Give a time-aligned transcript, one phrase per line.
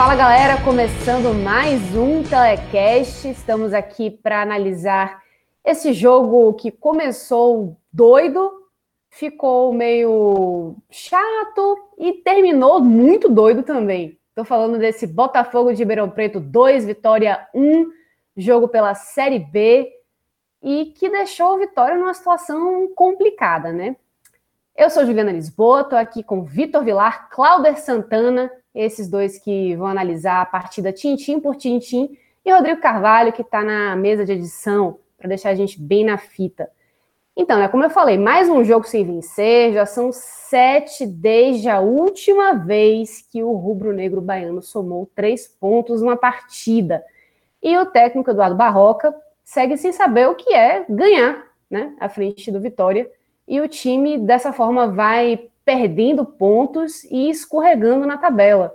[0.00, 3.28] Fala galera, começando mais um Telecast.
[3.28, 5.22] Estamos aqui para analisar
[5.62, 8.50] esse jogo que começou doido,
[9.10, 14.18] ficou meio chato e terminou muito doido também.
[14.30, 17.90] Estou falando desse Botafogo de Ribeirão Preto 2, Vitória 1,
[18.38, 19.86] jogo pela Série B
[20.62, 23.94] e que deixou o Vitória numa situação complicada, né?
[24.74, 29.86] Eu sou Juliana Lisboa, estou aqui com Vitor Vilar, Cláudio Santana esses dois que vão
[29.86, 34.98] analisar a partida tintim por tintim, e Rodrigo Carvalho, que está na mesa de edição,
[35.18, 36.70] para deixar a gente bem na fita.
[37.36, 41.80] Então, né, como eu falei, mais um jogo sem vencer, já são sete desde a
[41.80, 47.04] última vez que o rubro-negro baiano somou três pontos numa partida.
[47.62, 52.50] E o técnico Eduardo Barroca segue sem saber o que é ganhar, né, à frente
[52.50, 53.10] do Vitória.
[53.46, 58.74] E o time, dessa forma, vai perdendo pontos e escorregando na tabela.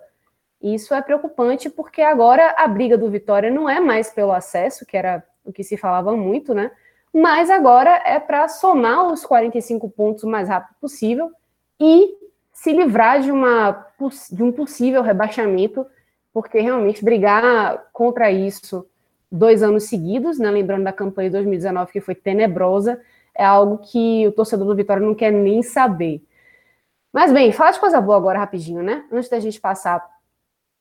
[0.62, 4.96] Isso é preocupante porque agora a briga do Vitória não é mais pelo acesso, que
[4.96, 6.72] era o que se falava muito, né?
[7.14, 11.34] Mas agora é para somar os 45 pontos o mais rápido possível
[11.78, 12.16] e
[12.54, 13.86] se livrar de, uma,
[14.32, 15.86] de um possível rebaixamento,
[16.34, 18.88] porque realmente brigar contra isso
[19.30, 20.50] dois anos seguidos, né?
[20.50, 23.02] Lembrando da campanha de 2019 que foi tenebrosa,
[23.38, 26.24] é algo que o torcedor do Vitória não quer nem saber.
[27.16, 29.06] Mas bem, fala de coisa boa agora rapidinho, né?
[29.10, 30.06] Antes da gente passar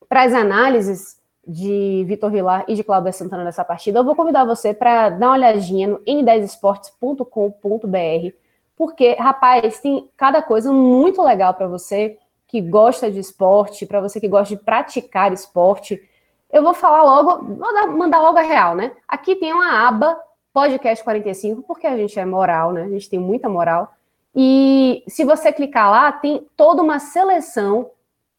[0.08, 4.44] para as análises de Vitor Vilar e de Cláudio Santana nessa partida, eu vou convidar
[4.44, 8.36] você para dar uma olhadinha no n10esportes.com.br,
[8.76, 12.18] porque, rapaz, tem cada coisa muito legal para você
[12.48, 16.02] que gosta de esporte, para você que gosta de praticar esporte.
[16.52, 18.90] Eu vou falar logo, vou dar, mandar logo a real, né?
[19.06, 20.18] Aqui tem uma aba
[20.52, 22.82] Podcast 45, porque a gente é moral, né?
[22.82, 23.94] A gente tem muita moral.
[24.34, 27.90] E se você clicar lá, tem toda uma seleção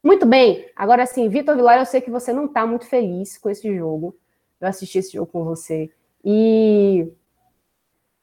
[0.02, 3.50] Muito bem, agora sim, Vitor Vilar, eu sei que você não está muito feliz com
[3.50, 4.16] esse jogo.
[4.58, 5.92] Eu assisti esse jogo com você.
[6.24, 7.06] E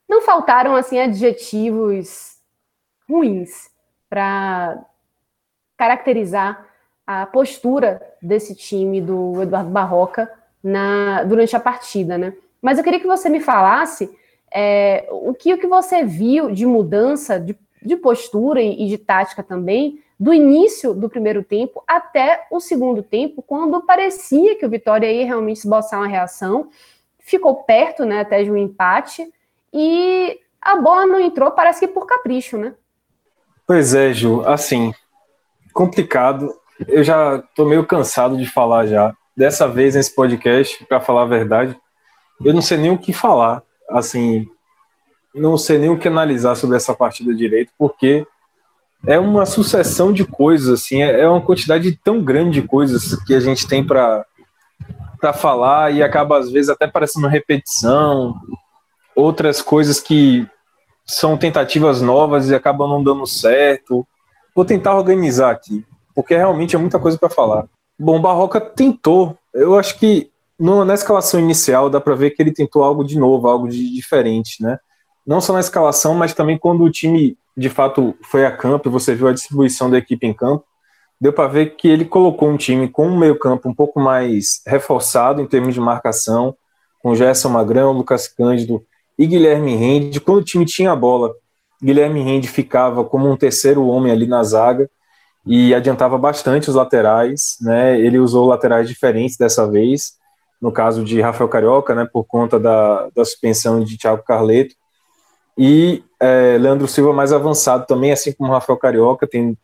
[0.10, 2.40] não faltaram, assim, adjetivos
[3.08, 3.70] ruins
[4.10, 4.84] para
[5.78, 6.66] caracterizar
[7.06, 10.34] a postura desse time do Eduardo Barroca
[10.64, 12.34] na, durante a partida, né?
[12.62, 14.10] Mas eu queria que você me falasse
[14.54, 19.44] é, o, que, o que você viu de mudança de, de postura e, de tática
[19.44, 25.12] também, do início do primeiro tempo até o segundo tempo, quando parecia que o Vitória
[25.12, 26.70] ia realmente esboçar uma reação,
[27.20, 29.32] ficou perto né, até de um empate,
[29.72, 32.74] e a bola não entrou, parece que por capricho, né?
[33.68, 34.94] Pois é, Ju, assim,
[35.74, 36.54] complicado.
[36.88, 39.14] Eu já tô meio cansado de falar já.
[39.36, 41.78] Dessa vez nesse podcast, para falar a verdade,
[42.44, 44.48] eu não sei nem o que falar, assim,
[45.34, 48.26] não sei nem o que analisar sobre essa partida direito, porque
[49.06, 53.34] é uma sucessão de coisas, assim, é, é uma quantidade tão grande de coisas que
[53.34, 54.26] a gente tem para
[55.20, 58.36] para falar e acaba às vezes até parecendo repetição.
[59.16, 60.48] outras coisas que
[61.04, 64.06] são tentativas novas e acabam não dando certo.
[64.56, 67.66] Vou tentar organizar aqui, porque realmente é muita coisa para falar.
[67.98, 69.36] Bom, Barroca tentou.
[69.54, 73.18] Eu acho que no, na escalação inicial dá para ver que ele tentou algo de
[73.18, 74.80] novo, algo de diferente, né?
[75.26, 79.16] Não só na escalação, mas também quando o time de fato foi a campo você
[79.16, 80.64] viu a distribuição da equipe em campo,
[81.20, 85.42] deu para ver que ele colocou um time com um meio-campo um pouco mais reforçado
[85.42, 86.56] em termos de marcação,
[87.02, 88.84] com Gerson Magrão, Lucas Cândido
[89.18, 90.20] e Guilherme Rende.
[90.20, 91.34] Quando o time tinha a bola,
[91.82, 94.90] Guilherme Rende ficava como um terceiro homem ali na zaga
[95.46, 98.00] e adiantava bastante os laterais, né?
[98.00, 100.17] Ele usou laterais diferentes dessa vez,
[100.62, 104.76] no caso de Rafael Carioca, né, por conta da, da suspensão de Thiago Carleto,
[105.58, 109.58] e é, Leandro Silva mais avançado também, assim como Rafael Carioca, tem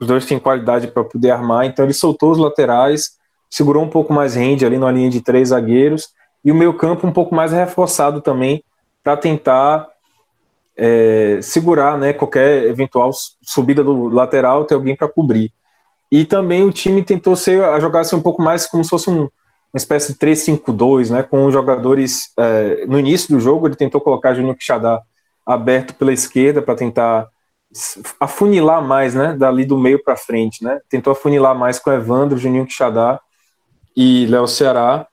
[0.00, 3.16] os dois têm qualidade para poder armar, então ele soltou os laterais,
[3.50, 6.10] segurou um pouco mais rende ali na linha de três zagueiros,
[6.44, 8.62] e o meio campo um pouco mais reforçado também,
[9.02, 9.88] para tentar
[10.76, 13.10] é, segurar né, qualquer eventual
[13.42, 15.52] subida do lateral, ter alguém para cobrir.
[16.10, 19.10] E também o time tentou ser, a jogar assim, um pouco mais como se fosse
[19.10, 19.28] um,
[19.72, 22.32] uma espécie de 3-5-2, né, com os jogadores.
[22.38, 25.02] É, no início do jogo, ele tentou colocar Júnior Quixadá
[25.44, 27.28] aberto pela esquerda para tentar
[28.18, 30.80] afunilar mais, né, dali do meio para frente, né?
[30.88, 33.20] Tentou afunilar mais com Evandro, Juninho Quixadá
[33.94, 35.06] e Léo Ceará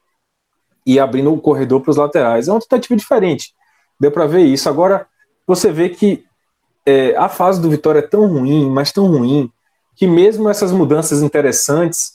[0.86, 2.48] e abrindo o corredor para os laterais.
[2.48, 3.54] É uma tentativa diferente.
[4.00, 4.70] Deu para ver isso.
[4.70, 5.08] Agora
[5.46, 6.24] você vê que
[6.86, 9.52] é, a fase do Vitória é tão ruim, mas tão ruim,
[9.96, 12.15] que mesmo essas mudanças interessantes,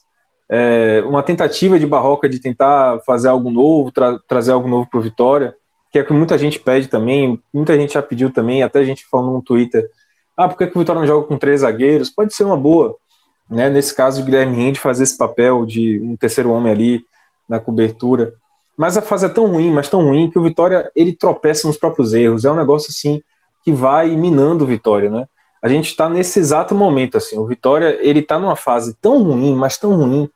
[0.51, 4.99] é, uma tentativa de Barroca de tentar fazer algo novo, tra trazer algo novo para
[4.99, 5.55] o Vitória,
[5.93, 8.85] que é o que muita gente pede também, muita gente já pediu também, até a
[8.85, 9.89] gente falou no Twitter,
[10.37, 12.11] ah, por que, que o Vitória não joga com três zagueiros?
[12.11, 12.97] Pode ser uma boa,
[13.49, 13.69] né?
[13.69, 17.05] Nesse caso, o Guilherme Rende fazer esse papel de um terceiro homem ali
[17.49, 18.33] na cobertura.
[18.77, 21.77] Mas a fase é tão ruim, mas tão ruim, que o Vitória ele tropeça nos
[21.77, 22.45] próprios erros.
[22.45, 23.23] É um negócio assim
[23.63, 25.27] que vai minando o Vitória, né?
[25.63, 27.37] A gente está nesse exato momento, assim.
[27.39, 30.31] O Vitória ele está numa fase tão ruim, mas tão ruim,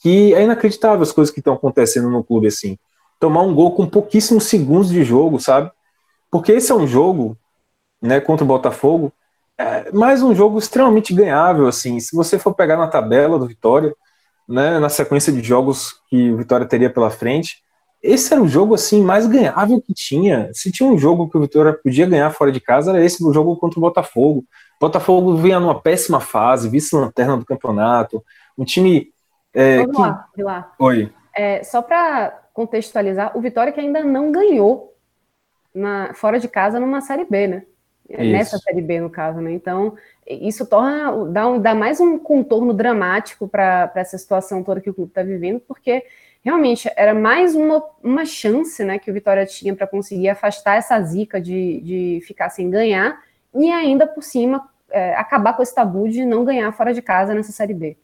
[0.00, 2.78] que é inacreditável as coisas que estão acontecendo no clube, assim.
[3.18, 5.70] Tomar um gol com pouquíssimos segundos de jogo, sabe?
[6.30, 7.36] Porque esse é um jogo,
[8.00, 9.12] né, contra o Botafogo,
[9.58, 12.00] é mais um jogo extremamente ganhável, assim.
[12.00, 13.94] Se você for pegar na tabela do Vitória,
[14.48, 17.62] né, na sequência de jogos que o Vitória teria pela frente,
[18.02, 20.50] esse era o jogo assim mais ganhável que tinha.
[20.54, 23.32] Se tinha um jogo que o Vitória podia ganhar fora de casa, era esse o
[23.32, 24.40] jogo contra o Botafogo.
[24.40, 28.24] O Botafogo vinha numa péssima fase, vice-lanterna do campeonato,
[28.56, 29.12] um time.
[29.52, 30.02] É, Vamos que...
[30.02, 30.72] lá, lá.
[30.78, 31.12] Oi.
[31.34, 34.96] É, só para contextualizar, o Vitória que ainda não ganhou
[35.74, 37.62] na, fora de casa numa Série B, né?
[38.08, 38.32] É, isso.
[38.32, 39.52] nessa Série B, no caso, né?
[39.52, 39.94] Então,
[40.26, 44.94] isso torna, dá, um, dá mais um contorno dramático para essa situação toda que o
[44.94, 46.04] clube está vivendo, porque
[46.42, 51.00] realmente era mais uma, uma chance né, que o Vitória tinha para conseguir afastar essa
[51.02, 53.20] zica de, de ficar sem ganhar
[53.54, 57.32] e ainda por cima é, acabar com esse tabu de não ganhar fora de casa
[57.34, 57.96] nessa Série B.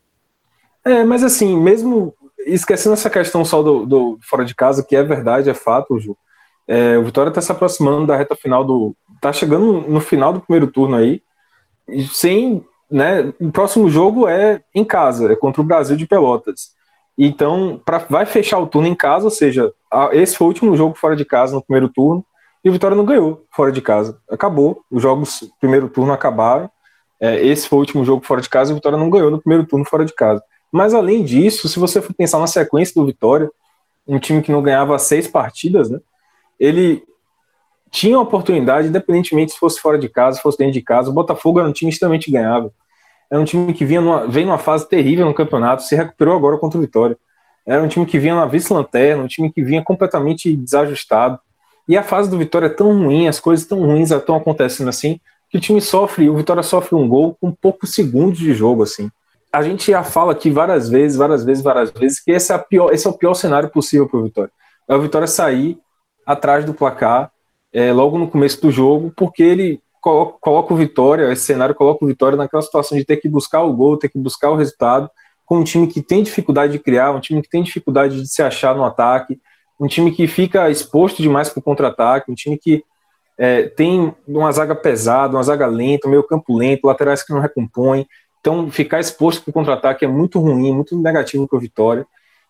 [0.87, 2.15] É, mas assim, mesmo
[2.47, 6.17] esquecendo essa questão só do, do fora de casa, que é verdade, é fato, Ju,
[6.69, 10.41] é, o Vitória está se aproximando da reta final do, tá chegando no final do
[10.41, 11.21] primeiro turno aí,
[12.13, 16.77] sem, né, o próximo jogo é em casa, é contra o Brasil de Pelotas.
[17.19, 20.77] Então, pra, vai fechar o turno em casa, ou seja, a, esse foi o último
[20.77, 22.25] jogo fora de casa no primeiro turno,
[22.65, 24.21] e o Vitória não ganhou fora de casa.
[24.31, 26.71] Acabou, os jogos primeiro turno acabaram,
[27.19, 29.41] é, esse foi o último jogo fora de casa, e o Vitória não ganhou no
[29.41, 30.41] primeiro turno fora de casa.
[30.71, 33.51] Mas além disso, se você for pensar na sequência do Vitória,
[34.07, 36.01] um time que não ganhava seis partidas, né,
[36.59, 37.03] ele
[37.91, 41.11] tinha oportunidade, independentemente se fosse fora de casa, se fosse dentro de casa.
[41.11, 42.73] O Botafogo era um time extremamente ganhável.
[43.31, 46.59] Era um time que vinha numa, veio numa fase terrível no campeonato, se recuperou agora
[46.59, 47.17] contra o Vitória.
[47.67, 51.39] Era um time que vinha na vice-lanterna, um time que vinha completamente desajustado.
[51.89, 55.21] E a fase do Vitória é tão ruim, as coisas tão ruins estão acontecendo assim,
[55.51, 59.11] que o time sofre, o Vitória sofre um gol com poucos segundos de jogo, assim.
[59.53, 62.93] A gente já fala aqui várias vezes, várias vezes, várias vezes, que esse é, pior,
[62.93, 64.51] esse é o pior cenário possível para o Vitória.
[64.89, 65.79] É o Vitória sair
[66.27, 67.31] atrás do placar
[67.73, 72.05] é, logo no começo do jogo, porque ele coloca, coloca o Vitória, esse cenário coloca
[72.05, 75.11] o Vitória naquela situação de ter que buscar o gol, ter que buscar o resultado,
[75.45, 78.43] com um time que tem dificuldade de criar, um time que tem dificuldade de se
[78.43, 79.41] achar no ataque,
[79.79, 82.85] um time que fica exposto demais para o contra-ataque, um time que
[83.39, 88.07] é, tem uma zaga pesada, uma zaga lenta, meio campo lento, laterais que não recompõem.
[88.47, 92.07] Então, ficar exposto para o contra-ataque é muito ruim, muito negativo para o Vitória.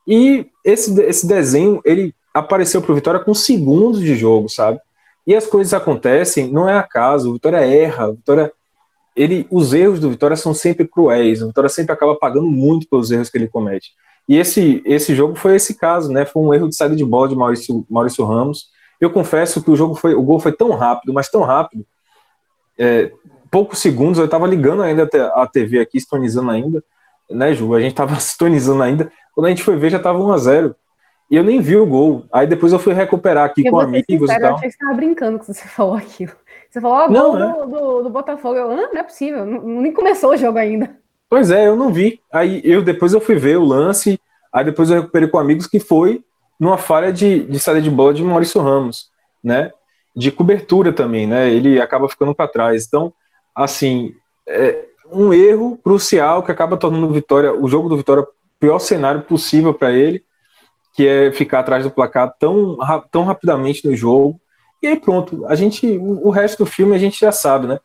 [0.06, 4.78] E esse, esse desenho, ele apareceu para o Vitória com segundos de jogo, sabe?
[5.26, 8.52] E as coisas acontecem, não é acaso, o Vitória erra, o Vitória,
[9.16, 13.10] ele, os erros do Vitória são sempre cruéis, o Vitória sempre acaba pagando muito pelos
[13.10, 13.92] erros que ele comete.
[14.28, 16.26] E esse, esse jogo foi esse caso, né?
[16.26, 18.66] Foi um erro de saída de bola de Maurício, Maurício Ramos.
[19.00, 21.86] Eu confesso que o jogo foi, o gol foi tão rápido, mas tão rápido.
[22.78, 23.10] É,
[23.56, 26.84] poucos segundos, eu estava ligando ainda a TV aqui, sintonizando ainda,
[27.30, 27.74] né, Ju?
[27.74, 29.10] A gente estava sintonizando ainda.
[29.34, 30.76] Quando a gente foi ver, já estava 1 a 0
[31.30, 32.26] E eu nem vi o gol.
[32.30, 34.50] Aí depois eu fui recuperar aqui eu com amigos sincero, e tal.
[34.50, 36.32] Eu achei que você estava brincando quando você falou aquilo.
[36.68, 37.40] Você falou, ó, oh, gol é.
[37.40, 38.56] do, do, do, Botafogo.
[38.56, 40.94] Eu, ah, não é possível, não, nem começou o jogo ainda.
[41.26, 42.20] Pois é, eu não vi.
[42.30, 44.20] Aí eu depois eu fui ver o lance,
[44.52, 46.22] aí depois eu recuperei com amigos que foi
[46.60, 49.10] numa falha de, de saída de bola de Maurício Ramos,
[49.42, 49.70] né?
[50.14, 51.48] De cobertura também, né?
[51.48, 52.84] Ele acaba ficando para trás.
[52.86, 53.14] Então,
[53.56, 54.14] assim,
[54.46, 58.28] é um erro crucial que acaba tornando o Vitória, o jogo do Vitória, o
[58.60, 60.22] pior cenário possível para ele,
[60.94, 62.76] que é ficar atrás do placar tão,
[63.10, 64.40] tão rapidamente no jogo.
[64.82, 67.78] E aí pronto, a gente, o resto do filme a gente já sabe, né?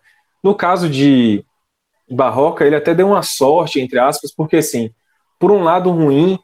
[0.44, 1.46] No caso de
[2.10, 4.92] Barroca, ele até deu uma sorte, entre aspas, porque assim,
[5.40, 6.40] por um lado ruim,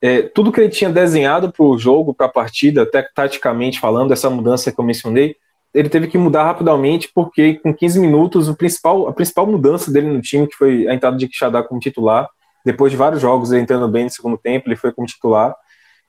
[0.00, 4.12] é, tudo que ele tinha desenhado para o jogo, para a partida, até taticamente falando,
[4.12, 5.36] essa mudança que eu mencionei,
[5.78, 10.08] ele teve que mudar rapidamente, porque com 15 minutos, o principal, a principal mudança dele
[10.08, 12.28] no time, que foi a entrada de Quixadá como titular,
[12.64, 15.54] depois de vários jogos ele entrando bem no segundo tempo, ele foi como titular,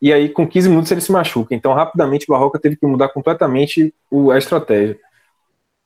[0.01, 1.53] e aí com 15 minutos ele se machuca.
[1.53, 4.97] Então, rapidamente, o Barroca teve que mudar completamente o, a estratégia.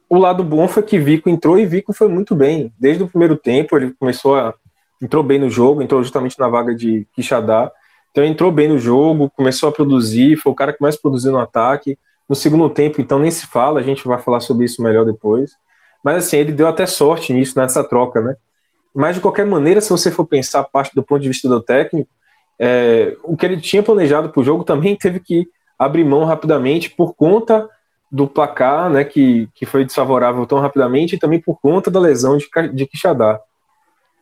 [0.10, 2.72] O lado bom foi que Vico entrou e Vico foi muito bem.
[2.80, 4.54] Desde o primeiro tempo, ele começou a.
[5.02, 7.70] entrou bem no jogo, entrou justamente na vaga de Quixadá.
[8.12, 11.40] Então entrou bem no jogo, começou a produzir, foi o cara que mais produziu no
[11.40, 11.98] ataque.
[12.30, 15.52] No segundo tempo, então, nem se fala, a gente vai falar sobre isso melhor depois.
[16.04, 18.36] Mas assim, ele deu até sorte nisso, nessa troca, né?
[18.94, 21.62] Mas de qualquer maneira, se você for pensar a parte do ponto de vista do
[21.62, 22.10] técnico,
[22.60, 26.90] é, o que ele tinha planejado para o jogo também teve que abrir mão rapidamente
[26.90, 27.68] por conta
[28.12, 32.38] do placar, né, que, que foi desfavorável tão rapidamente, e também por conta da lesão
[32.38, 33.40] de, de Quixadá.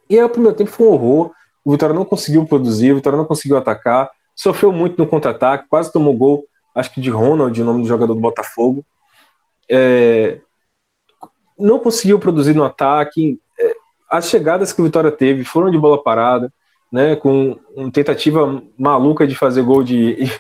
[0.10, 1.32] E aí o primeiro tempo foi um horror,
[1.64, 5.92] o Vitória não conseguiu produzir, o Vitória não conseguiu atacar, sofreu muito no contra-ataque, quase
[5.92, 8.86] tomou gol, acho que de Ronald, o nome do jogador do Botafogo.
[9.70, 10.40] É,
[11.58, 13.40] não conseguiu produzir no ataque.
[13.60, 13.74] É,
[14.10, 16.52] as chegadas que o Vitória teve foram de bola parada,
[16.92, 20.32] né, com uma tentativa maluca de fazer gol de, de,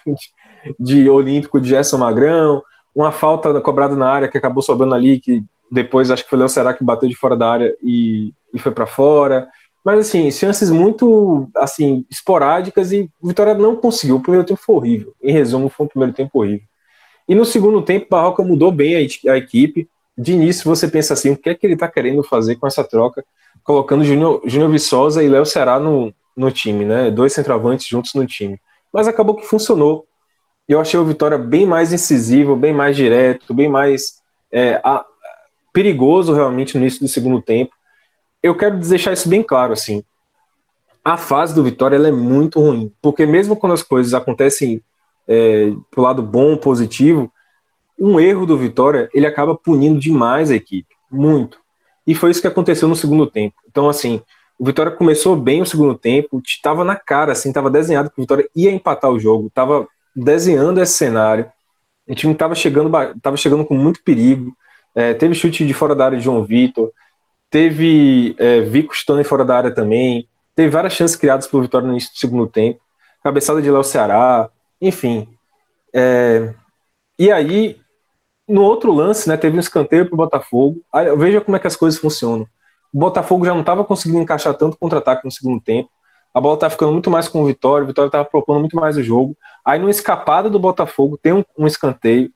[0.79, 2.61] de Olímpico de Gerson Magrão,
[2.93, 6.39] uma falta cobrada na área que acabou sobrando ali, que depois acho que foi o
[6.41, 9.47] Léo Será que bateu de fora da área e, e foi para fora.
[9.83, 14.17] Mas, assim, chances muito, assim, esporádicas e Vitória não conseguiu.
[14.17, 15.13] O primeiro tempo foi horrível.
[15.21, 16.67] Em resumo, foi um primeiro tempo horrível.
[17.27, 19.89] E no segundo tempo, Barroca mudou bem a, equipe.
[20.15, 22.83] De início, você pensa assim, o que é que ele está querendo fazer com essa
[22.83, 23.25] troca,
[23.63, 27.09] colocando Júnior, Júnior Viçosa e Léo Será no, no time, né?
[27.09, 28.59] Dois centroavantes juntos no time.
[28.93, 30.05] Mas acabou que funcionou.
[30.67, 34.21] Eu achei o Vitória bem mais incisivo, bem mais direto, bem mais
[34.51, 35.03] é, a,
[35.73, 37.73] perigoso realmente no início do segundo tempo
[38.41, 40.03] eu quero deixar isso bem claro, assim.
[41.03, 44.81] A fase do Vitória é muito ruim, porque mesmo quando as coisas acontecem
[45.27, 47.31] é, pro lado bom, positivo,
[47.99, 51.59] um erro do Vitória ele acaba punindo demais a equipe, muito.
[52.05, 53.55] E foi isso que aconteceu no segundo tempo.
[53.67, 54.21] Então, assim,
[54.57, 58.23] o Vitória começou bem o segundo tempo, estava na cara, assim, estava desenhado que o
[58.23, 61.51] Vitória ia empatar o jogo, estava desenhando esse cenário.
[62.07, 64.55] O time estava chegando, tava chegando com muito perigo.
[64.93, 66.91] É, teve chute de fora da área de João Vitor,
[67.51, 70.25] Teve é, Vico Stone fora da área também.
[70.55, 72.79] Teve várias chances criadas por Vitória no início do segundo tempo.
[73.21, 74.49] Cabeçada de Léo Ceará.
[74.81, 75.27] Enfim.
[75.93, 76.53] É,
[77.19, 77.77] e aí,
[78.47, 80.81] no outro lance, né, teve um escanteio para o Botafogo.
[80.93, 82.47] Aí, veja como é que as coisas funcionam.
[82.93, 85.89] O Botafogo já não estava conseguindo encaixar tanto contra-ataque no segundo tempo.
[86.33, 87.83] A bola estava ficando muito mais com o Vitória.
[87.83, 89.35] O Vitória estava propondo muito mais o jogo.
[89.65, 92.31] Aí, numa escapada do Botafogo, tem um, um escanteio.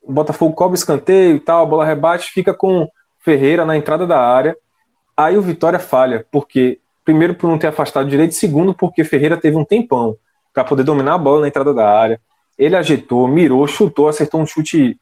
[0.00, 1.64] O Botafogo cobre o escanteio e tal.
[1.64, 2.88] A bola rebate, fica com
[3.26, 4.56] Ferreira na entrada da área.
[5.16, 9.56] Aí o Vitória falha, porque primeiro por não ter afastado direito, segundo porque Ferreira teve
[9.56, 10.16] um tempão
[10.54, 12.20] para poder dominar a bola na entrada da área.
[12.56, 14.96] Ele ajeitou, mirou, chutou, acertou um chute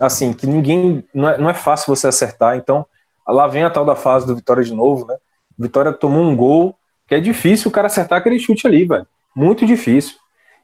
[0.00, 2.56] assim que ninguém não é, não é fácil você acertar.
[2.56, 2.84] Então
[3.28, 5.16] lá vem a tal da fase do Vitória de novo, né?
[5.56, 9.06] Vitória tomou um gol que é difícil o cara acertar aquele chute ali, velho.
[9.36, 10.16] Muito difícil.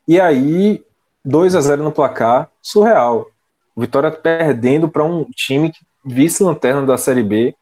[0.09, 0.85] E aí
[1.25, 3.29] 2 a 0 no placar, surreal.
[3.77, 7.55] Vitória perdendo para um time que vice-lanterna da Série B.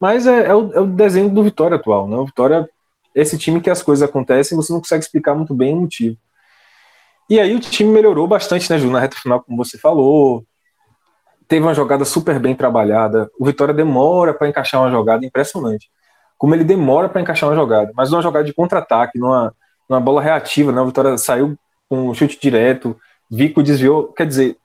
[0.00, 2.16] Mas é, é, o, é, o, desenho do Vitória atual, né?
[2.16, 2.68] O Vitória,
[3.14, 6.16] esse time que as coisas acontecem, você não consegue explicar muito bem o motivo.
[7.28, 10.44] E aí o time melhorou bastante, né, Ju, na reta final, como você falou.
[11.48, 13.30] Teve uma jogada super bem trabalhada.
[13.38, 15.90] O Vitória demora para encaixar uma jogada impressionante.
[16.36, 19.54] Como ele demora para encaixar uma jogada, mas numa jogada de contra-ataque, numa,
[19.88, 20.80] numa bola reativa, né?
[20.80, 21.56] O Vitória saiu
[21.88, 22.98] com um chute direto,
[23.30, 24.12] Vico desviou.
[24.12, 24.56] Quer dizer,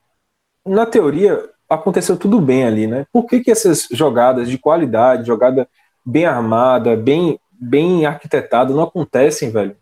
[0.66, 3.06] na teoria, aconteceu tudo bem ali, né?
[3.12, 5.68] Por que, que essas jogadas de qualidade, jogada
[6.06, 9.76] bem armada, bem, bem arquitetada, não acontecem, velho?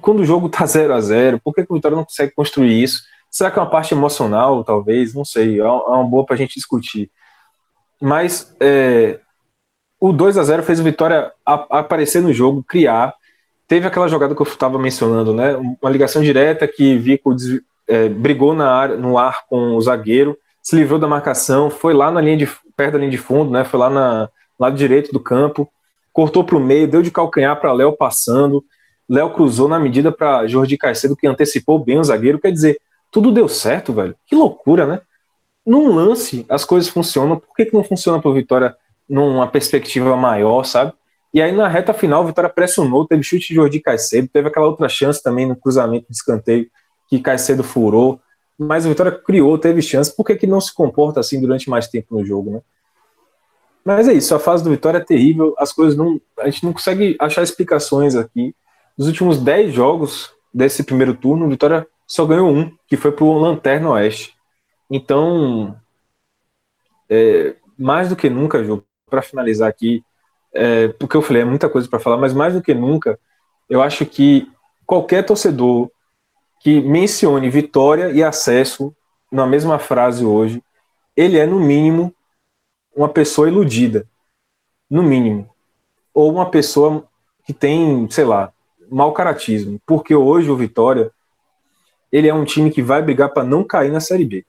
[0.00, 2.82] Quando o jogo tá 0 a 0 por que, que o Vitória não consegue construir
[2.82, 3.02] isso?
[3.30, 5.14] Será que é uma parte emocional, talvez?
[5.14, 7.10] Não sei, é uma boa para a gente discutir.
[8.00, 9.20] Mas é,
[10.00, 13.14] o 2 a 0 fez o Vitória aparecer no jogo, criar.
[13.68, 15.56] Teve aquela jogada que eu estava mencionando, né?
[15.56, 17.34] Uma ligação direta que Vico
[17.86, 22.10] é, brigou na área, no ar com o zagueiro, se livrou da marcação, foi lá
[22.10, 23.62] na linha de perto da linha de fundo, né?
[23.62, 25.70] Foi lá na lado direito do campo,
[26.12, 28.64] cortou para o meio, deu de calcanhar para Léo passando.
[29.08, 32.40] Léo cruzou na medida para Jordi Caicedo, que antecipou bem o zagueiro.
[32.40, 32.80] Quer dizer,
[33.12, 34.16] tudo deu certo, velho.
[34.26, 35.00] Que loucura, né?
[35.64, 37.38] Num lance, as coisas funcionam.
[37.38, 38.76] Por que, que não funciona para Vitória
[39.08, 40.92] numa perspectiva maior, sabe?
[41.32, 44.66] E aí na reta final, o Vitória pressionou, teve chute de Jordi Caicedo, teve aquela
[44.66, 46.66] outra chance também no cruzamento de escanteio
[47.08, 48.20] que Caicedo furou,
[48.58, 51.88] mas o Vitória criou, teve chance, por que, que não se comporta assim durante mais
[51.88, 52.60] tempo no jogo, né?
[53.84, 56.20] Mas é isso, a fase do Vitória é terrível, as coisas não.
[56.40, 58.52] A gente não consegue achar explicações aqui.
[58.98, 63.38] Nos últimos 10 jogos desse primeiro turno, o Vitória só ganhou um, que foi pro
[63.38, 64.34] Lanterna Oeste.
[64.90, 65.76] Então,
[67.08, 70.02] é, mais do que nunca, Ju, para finalizar aqui,
[70.52, 73.18] é, porque eu falei, é muita coisa para falar, mas mais do que nunca,
[73.68, 74.50] eu acho que
[74.84, 75.90] qualquer torcedor
[76.66, 78.92] que mencione vitória e acesso
[79.30, 80.60] na mesma frase hoje,
[81.16, 82.12] ele é, no mínimo,
[82.92, 84.04] uma pessoa iludida.
[84.90, 85.48] No mínimo.
[86.12, 87.06] Ou uma pessoa
[87.44, 88.52] que tem, sei lá,
[88.90, 89.80] mau caratismo.
[89.86, 91.12] Porque hoje o Vitória,
[92.10, 94.44] ele é um time que vai brigar para não cair na Série B.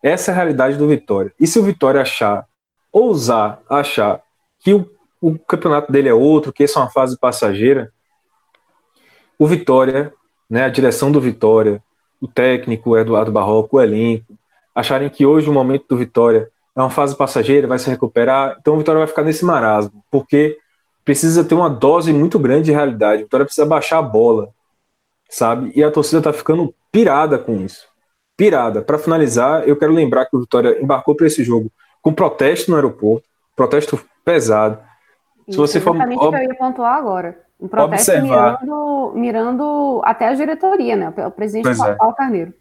[0.00, 1.34] Essa é a realidade do Vitória.
[1.40, 2.46] E se o Vitória achar,
[2.92, 4.22] ousar achar
[4.60, 4.88] que o,
[5.20, 7.92] o campeonato dele é outro, que essa é uma fase passageira,
[9.36, 10.14] o Vitória,
[10.52, 11.82] né, a direção do Vitória,
[12.20, 14.34] o técnico, o Eduardo Barroco, o elenco,
[14.74, 18.74] acharem que hoje o momento do Vitória é uma fase passageira, vai se recuperar, então
[18.74, 20.58] o Vitória vai ficar nesse marasmo, porque
[21.06, 23.22] precisa ter uma dose muito grande de realidade.
[23.22, 24.50] O Vitória precisa baixar a bola,
[25.26, 25.72] sabe?
[25.74, 27.88] E a torcida tá ficando pirada com isso.
[28.36, 28.82] Pirada.
[28.82, 32.76] Para finalizar, eu quero lembrar que o Vitória embarcou para esse jogo com protesto no
[32.76, 34.78] aeroporto, protesto pesado.
[35.48, 37.40] Se você for exatamente o que eu ia pontuar agora.
[37.62, 41.14] Um protesto observar, mirando, mirando até a diretoria, né?
[41.26, 41.94] O presidente é.
[41.94, 42.52] Paulo Carneiro.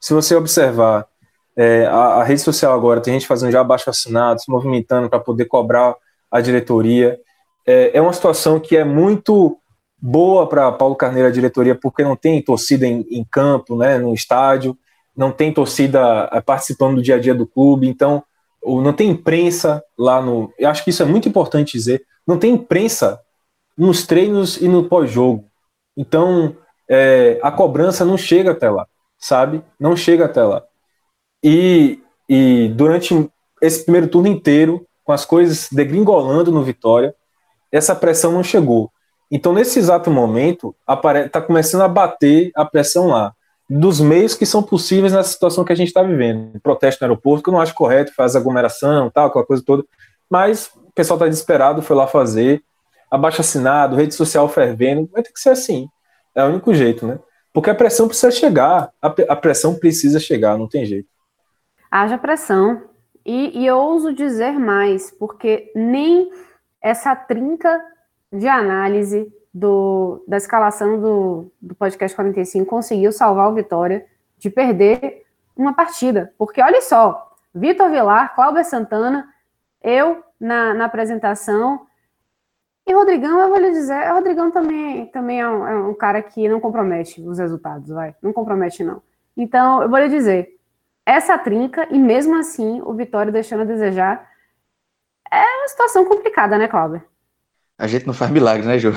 [0.00, 1.08] Se você observar
[1.56, 5.18] é, a, a, rede social agora, tem gente fazendo já abaixo assinado, se movimentando para
[5.18, 5.96] poder cobrar
[6.30, 7.18] a diretoria.
[7.66, 9.58] É, é uma situação que é muito
[10.00, 14.14] boa para Paulo Carneiro, a diretoria, porque não tem torcida em, em campo, né, no
[14.14, 14.78] estádio,
[15.16, 18.22] não tem torcida é, participando do dia a dia do clube, então
[18.64, 20.52] não tem imprensa lá no.
[20.58, 22.04] Eu acho que isso é muito importante dizer.
[22.26, 23.20] Não tem imprensa
[23.76, 25.44] nos treinos e no pós-jogo.
[25.96, 26.56] Então,
[26.88, 28.86] é, a cobrança não chega até lá,
[29.18, 29.62] sabe?
[29.78, 30.62] Não chega até lá.
[31.42, 37.14] E, e durante esse primeiro turno inteiro, com as coisas degringolando no Vitória,
[37.70, 38.90] essa pressão não chegou.
[39.30, 40.74] Então, nesse exato momento,
[41.24, 43.34] está começando a bater a pressão lá
[43.68, 46.60] dos meios que são possíveis nessa situação que a gente está vivendo.
[46.60, 49.84] Protesto no aeroporto, que eu não acho correto, faz aglomeração, tal, aquela coisa toda.
[50.30, 52.62] Mas o pessoal está desesperado, foi lá fazer.
[53.10, 55.08] Abaixo assinado, rede social fervendo.
[55.12, 55.88] Vai ter que ser assim.
[56.34, 57.18] É o único jeito, né?
[57.52, 58.90] Porque a pressão precisa chegar.
[59.00, 61.08] A, pressão precisa chegar, não tem jeito.
[61.90, 62.82] Haja pressão.
[63.24, 66.30] E, e eu ouso dizer mais, porque nem
[66.82, 67.80] essa trinca
[68.32, 74.04] de análise do, da escalação do, do podcast 45 conseguiu salvar o Vitória
[74.36, 75.22] de perder
[75.56, 76.32] uma partida.
[76.36, 79.28] Porque olha só, Vitor Vilar, Cláudio Santana,
[79.80, 81.86] eu na, na, apresentação.
[82.86, 86.22] E Rodrigão, eu vou lhe dizer, o Rodrigão também, também é um, é um, cara
[86.22, 88.14] que não compromete os resultados, vai.
[88.22, 89.02] Não compromete, não.
[89.36, 90.58] Então, eu vou lhe dizer,
[91.06, 94.28] essa trinca, e mesmo assim, o Vitória deixando a desejar,
[95.30, 97.02] é uma situação complicada, né, Cláudio?
[97.78, 98.92] A gente não faz milagre, né, Ju?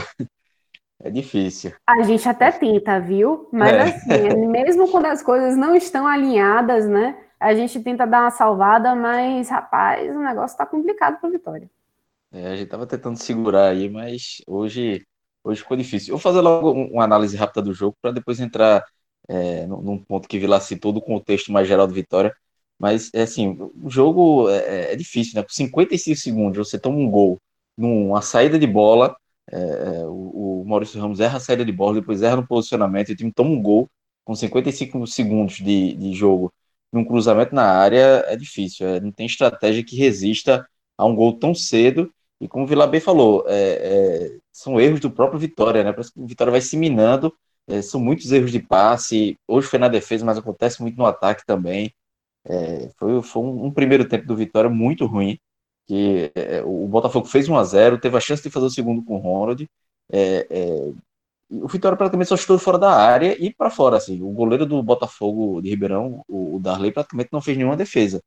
[1.00, 1.73] É difícil.
[1.86, 3.47] A gente até tenta, viu?
[3.52, 3.82] Mas é.
[3.84, 7.15] assim, mesmo quando as coisas não estão alinhadas, né?
[7.39, 11.69] A gente tenta dar uma salvada, mas, rapaz, o negócio tá complicado para Vitória.
[12.38, 15.06] É, a gente tava tentando segurar aí, mas hoje,
[15.43, 16.13] hoje ficou difícil.
[16.13, 18.84] Eu vou fazer logo uma análise rápida do jogo para depois entrar
[19.28, 22.36] é, num ponto que Vila citou do contexto mais geral do Vitória.
[22.80, 25.43] Mas, é assim, o jogo é, é difícil, né?
[25.43, 27.39] Por 55 segundos você toma um gol
[27.78, 29.15] numa saída de bola
[29.52, 33.10] é, é, o, o, Maurício Ramos erra a saída de bola, depois erra no posicionamento,
[33.10, 33.89] e o time toma um gol
[34.26, 36.54] com 55 segundos de, de jogo
[36.91, 38.88] num cruzamento na área, é difícil.
[38.88, 42.13] É, não tem estratégia que resista a um gol tão cedo.
[42.39, 45.91] E como o Vila falou, é, é, são erros do próprio Vitória, né?
[45.91, 47.34] Parece que o Vitória vai se minando.
[47.67, 49.38] É, são muitos erros de passe.
[49.47, 51.93] Hoje foi na defesa, mas acontece muito no ataque também.
[52.97, 55.39] foi foi um, um primeiro tempo do Vitória muito ruim
[55.88, 59.04] que é, o Botafogo fez 1 a 0 teve a chance de fazer o segundo
[59.04, 59.67] com o Ronald,
[60.12, 60.93] é, é,
[61.50, 64.21] o Vitória praticamente só chutou fora da área e para fora, assim.
[64.21, 68.21] O goleiro do Botafogo de Ribeirão, o, Darley, praticamente não fez nenhuma defesa.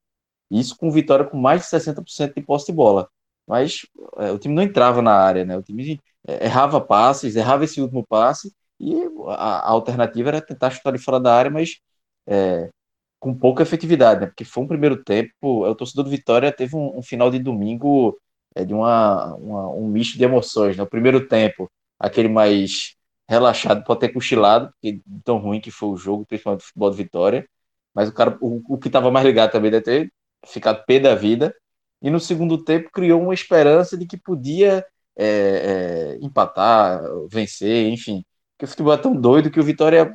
[0.51, 3.11] Isso com Vitória com mais de 60% de posse de bola.
[3.51, 3.83] Mas
[4.19, 5.57] é, o time não entrava na área, né?
[5.59, 8.95] O time é, errava passes, errava esse último passe e
[9.29, 11.81] a, a alternativa era tentar chutar de fora da área, mas
[12.29, 12.71] é,
[13.19, 14.27] com pouca efetividade, né?
[14.29, 15.33] Porque foi um primeiro tempo,
[15.67, 18.17] o torcedor do Vitória teve um, um final de domingo
[18.55, 20.83] é, de uma, uma, um misto de emoções, né?
[20.85, 22.95] O primeiro tempo, aquele mais
[23.29, 26.97] relaxado, pode ter cochilado, porque tão ruim que foi o jogo, principalmente do futebol de
[26.97, 27.49] Vitória,
[27.95, 30.13] mas o cara, o, o que estava mais ligado também deve ter
[30.47, 31.55] ficado pé da vida,
[32.03, 34.85] e no segundo tempo criou uma esperança de que podia
[35.17, 38.25] é, é, empatar, vencer, enfim,
[38.59, 40.15] que o futebol é tão doido que o Vitória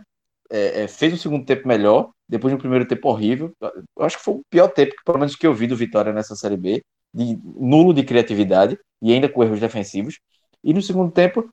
[0.49, 3.53] é, é, fez um segundo tempo melhor, depois de um primeiro tempo horrível.
[3.61, 6.35] Eu acho que foi o pior tempo, pelo menos que eu vi do Vitória nessa
[6.35, 10.19] Série B, de nulo de criatividade e ainda com erros defensivos.
[10.63, 11.49] E no segundo tempo,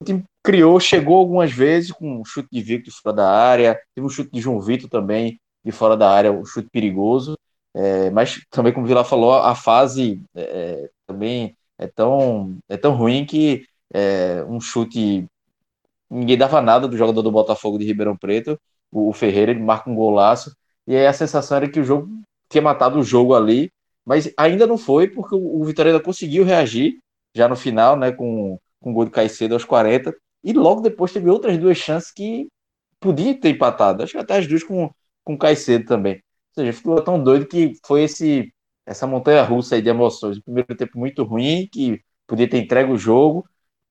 [0.00, 4.06] o time criou, chegou algumas vezes com um chute de Victor fora da área, teve
[4.06, 7.38] um chute de João Vitor também de fora da área, um chute perigoso.
[7.74, 12.94] É, mas também, como o Vila falou, a fase é, também é tão, é tão
[12.94, 15.26] ruim que é, um chute
[16.10, 19.94] ninguém dava nada do jogador do Botafogo de Ribeirão Preto, o, Ferreira, ele marca um
[19.94, 20.54] golaço,
[20.86, 22.08] e aí a sensação era que o jogo
[22.50, 23.72] tinha matado o jogo ali,
[24.04, 26.98] mas ainda não foi, porque o, o Vitória ainda conseguiu reagir,
[27.34, 31.12] já no final, né, com, com o gol de Caicedo aos 40, e logo depois
[31.12, 32.48] teve outras duas chances que
[33.00, 34.90] podia ter empatado, acho que até as duas com,
[35.24, 36.22] com Caicedo também.
[36.56, 38.52] Ou seja, ficou tão doido que foi esse
[38.84, 40.38] essa montanha russa aí de emoções.
[40.38, 43.44] O primeiro tempo muito ruim, que podia ter entregue o jogo,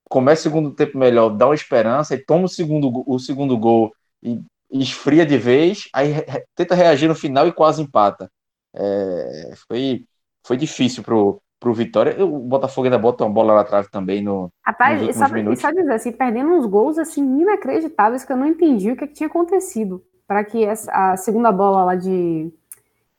[0.10, 3.94] começa o segundo tempo melhor, dá uma esperança, e toma o segundo, o segundo gol
[4.22, 8.30] e, esfria de vez, aí re, tenta reagir no final e quase empata.
[8.74, 10.06] É, foi,
[10.46, 12.24] foi difícil pro, pro Vitória.
[12.24, 14.50] O Botafogo ainda bota uma bola lá atrás também no.
[14.66, 15.62] Rapaz, nos só, minutos.
[15.62, 19.08] só dizer assim, perdendo uns gols assim inacreditáveis que eu não entendi o que, é
[19.08, 20.04] que tinha acontecido.
[20.32, 22.50] Para que a segunda bola lá de,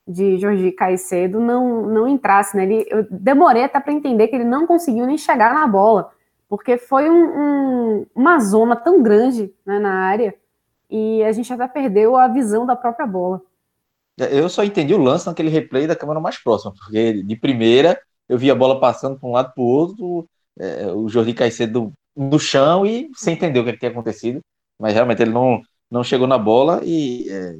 [0.09, 2.63] de Jorge Caicedo não, não entrasse, né?
[2.63, 6.11] Ele, eu demorei até para entender que ele não conseguiu nem chegar na bola
[6.49, 10.35] porque foi um, um, uma zona tão grande né, na área
[10.91, 13.43] e a gente até perdeu a visão da própria bola.
[14.19, 18.39] Eu só entendi o lance naquele replay da câmera mais próxima, porque de primeira eu
[18.39, 22.39] vi a bola passando para um lado para o outro, é, o Jordi Caicedo no
[22.39, 24.41] chão e sem entender o que, é que tinha acontecido,
[24.79, 25.61] mas realmente ele não,
[25.93, 27.59] não chegou na bola e é,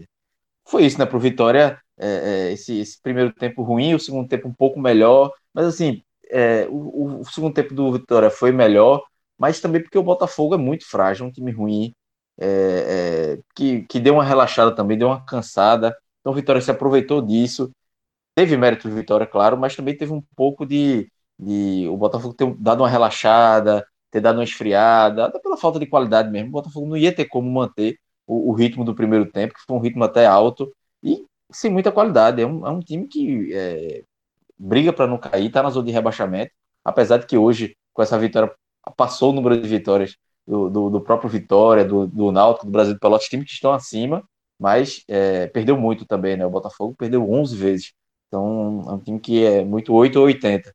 [0.67, 2.09] foi isso, né, para o Vitória, é,
[2.49, 6.67] é, esse, esse primeiro tempo ruim, o segundo tempo um pouco melhor, mas assim, é,
[6.71, 9.05] o, o, segundo tempo do Vitória foi melhor,
[9.39, 11.95] mas também porque o Botafogo é muito frágil, um time ruim,
[12.39, 15.97] é, é, que, que deu uma relaxada também, deu uma cansada.
[16.21, 17.71] Então o Vitória se aproveitou disso.
[18.35, 22.55] Teve mérito de Vitória, claro, mas também teve um pouco de, de o Botafogo ter
[22.59, 26.49] dado uma relaxada, ter dado uma esfriada, até pela falta de qualidade mesmo.
[26.49, 27.99] O Botafogo não ia ter como manter
[28.33, 31.93] o, o ritmo do primeiro tempo, que foi um ritmo até alto, e sem muita
[31.93, 32.41] qualidade.
[32.41, 34.05] É um, é um time que é,
[34.59, 36.53] briga para não cair, está na zona de rebaixamento,
[36.85, 38.53] apesar de que hoje, com essa vitória,
[38.97, 40.17] passou o número de vitórias
[40.47, 43.73] do, do, do próprio Vitória, do, do Náutico, do Brasil do Pelotas, times que estão
[43.73, 44.25] acima,
[44.59, 46.47] mas é, perdeu muito também, né?
[46.47, 47.93] O Botafogo perdeu 11 vezes.
[48.29, 50.73] Então, é um time que é muito 8 ou 80.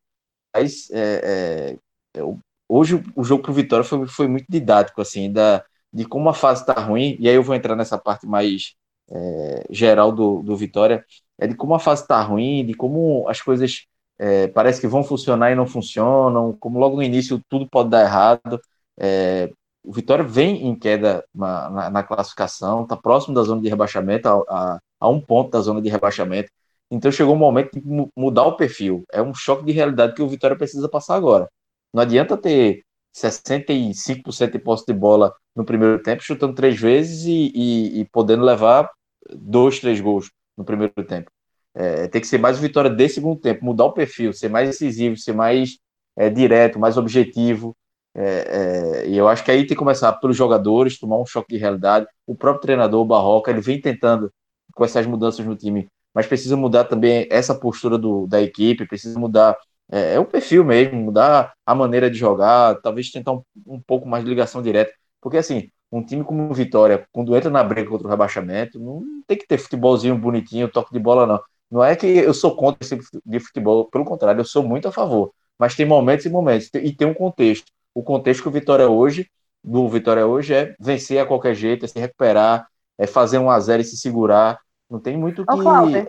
[0.56, 1.78] Mas é,
[2.16, 2.22] é,
[2.68, 6.62] hoje o jogo pro Vitória foi, foi muito didático, assim, da, de como a fase
[6.62, 8.76] está ruim, e aí eu vou entrar nessa parte mais
[9.10, 11.06] é, geral do, do Vitória,
[11.38, 13.86] é de como a fase está ruim, de como as coisas
[14.20, 18.02] é, parece que vão funcionar e não funcionam, como logo no início tudo pode dar
[18.04, 18.60] errado.
[19.00, 19.52] É,
[19.84, 24.28] o Vitória vem em queda na, na, na classificação, está próximo da zona de rebaixamento,
[24.28, 26.52] a, a, a, um ponto da zona de rebaixamento.
[26.90, 27.82] Então chegou o momento de
[28.16, 29.04] mudar o perfil.
[29.12, 31.50] É um choque de realidade que o Vitória precisa passar agora.
[31.94, 32.84] Não adianta ter
[33.18, 38.44] 65% de posse de bola no primeiro tempo, chutando três vezes e, e, e podendo
[38.44, 38.90] levar
[39.34, 41.32] dois, três gols no primeiro tempo.
[41.74, 45.18] É, tem que ser mais vitória desse segundo tempo, mudar o perfil, ser mais decisivo,
[45.18, 45.78] ser mais
[46.16, 47.76] é, direto, mais objetivo.
[48.16, 51.54] É, é, e eu acho que aí tem que começar pelos jogadores, tomar um choque
[51.54, 52.08] de realidade.
[52.26, 54.32] O próprio treinador, o Barroca, ele vem tentando
[54.76, 59.20] com essas mudanças no time, mas precisa mudar também essa postura do, da equipe, precisa
[59.20, 59.56] mudar
[59.92, 64.08] é, é, o perfil mesmo, mudar a maneira de jogar, talvez tentar um, um pouco
[64.08, 64.92] mais de ligação direta.
[65.22, 69.02] Porque assim, um time como o Vitória, quando entra na briga contra o rebaixamento, não
[69.26, 71.40] tem que ter futebolzinho bonitinho, toque de bola, não.
[71.70, 74.92] Não é que eu sou contra esse de futebol, pelo contrário, eu sou muito a
[74.92, 75.32] favor.
[75.60, 77.72] Mas tem momentos e momentos, e tem um contexto.
[77.94, 79.30] O contexto que o Vitória hoje,
[79.64, 83.60] do Vitória hoje, é vencer a qualquer jeito, é se recuperar, é fazer um a
[83.60, 84.60] zero e se segurar.
[84.90, 86.08] Não tem muito que.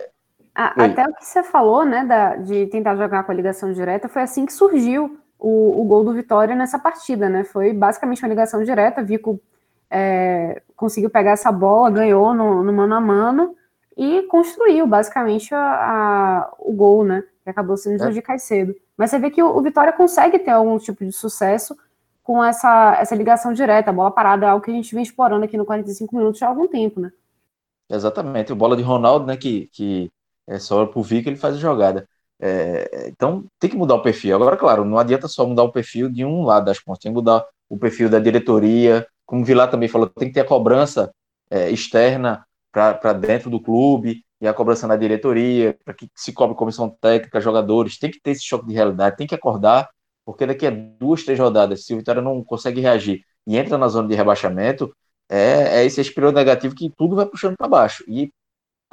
[0.59, 4.09] Ô, até o que você falou, né, da, de tentar jogar com a ligação direta,
[4.09, 7.45] foi assim que surgiu o, o gol do Vitória nessa partida, né?
[7.45, 9.03] Foi basicamente uma ligação direta.
[9.03, 9.41] Vico
[9.89, 13.55] é, conseguiu pegar essa bola, ganhou no, no, mano a mano
[13.97, 17.23] e construiu basicamente a, a, o gol, né?
[17.45, 18.11] Que acabou sendo é.
[18.11, 18.75] de Caicedo.
[18.97, 21.77] Mas você vê que o, o, Vitória consegue ter algum tipo de sucesso
[22.23, 25.45] com essa, essa ligação direta, a bola parada, é algo que a gente vem explorando
[25.45, 27.11] aqui no 45 minutos já há algum tempo, né?
[27.89, 30.11] Exatamente, o bola de Ronaldo, né, que, que
[30.49, 32.09] é só pro Vico, ele faz a jogada.
[32.41, 34.35] É, então tem que mudar o perfil.
[34.37, 37.17] Agora, claro, não adianta só mudar o perfil de um lado das pontas, tem que
[37.17, 39.07] mudar o perfil da diretoria.
[39.27, 41.13] Como o Vilar também falou, tem que ter a cobrança
[41.51, 46.57] é, externa para dentro do clube e a cobrança na diretoria, para que se cobre
[46.57, 47.99] comissão técnica, jogadores.
[47.99, 49.89] Tem que ter esse choque de realidade, tem que acordar,
[50.25, 53.89] porque daqui a duas, três rodadas, se o Vitória não consegue reagir e entra na
[53.89, 54.95] zona de rebaixamento,
[55.29, 58.05] é, é esse espírito negativo que tudo vai puxando para baixo.
[58.09, 58.31] E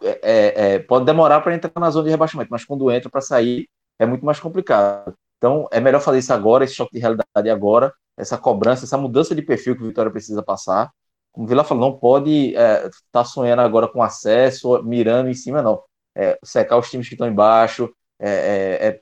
[0.02, 3.22] é, é, é, pode demorar para entrar na zona de rebaixamento, mas quando entra para
[3.22, 3.68] sair
[4.00, 5.14] é muito mais complicado.
[5.38, 9.36] Então é melhor fazer isso agora, esse choque de realidade agora, essa cobrança, essa mudança
[9.36, 10.92] de perfil que o Vitória precisa passar.
[11.32, 15.34] Como o Vila falou, não pode estar é, tá sonhando agora com acesso, mirando em
[15.34, 15.82] cima, não.
[16.16, 19.02] É, secar os times que estão embaixo, é,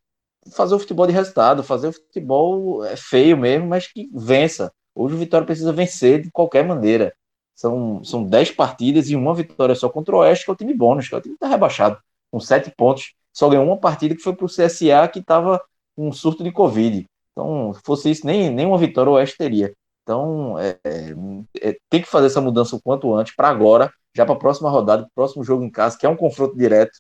[0.52, 4.72] fazer o futebol de resultado, fazer o futebol é feio mesmo, mas que vença.
[4.96, 7.14] Hoje o Vitória precisa vencer de qualquer maneira.
[7.56, 10.74] São, são 10 partidas e uma vitória só contra o Oeste, que é o time
[10.74, 11.98] bônus, que é o time que está rebaixado,
[12.32, 13.14] com 7 pontos.
[13.32, 15.62] Só ganhou uma partida que foi para o CSA, que estava
[15.96, 17.06] com um surto de Covid.
[17.32, 19.74] Então, se fosse isso, nem, nem uma vitória o Oeste teria.
[20.04, 21.14] Então, é, é,
[21.62, 24.70] é tem que fazer essa mudança o quanto antes, para agora, já para a próxima
[24.70, 27.00] rodada, próximo jogo em casa, que é um confronto direto.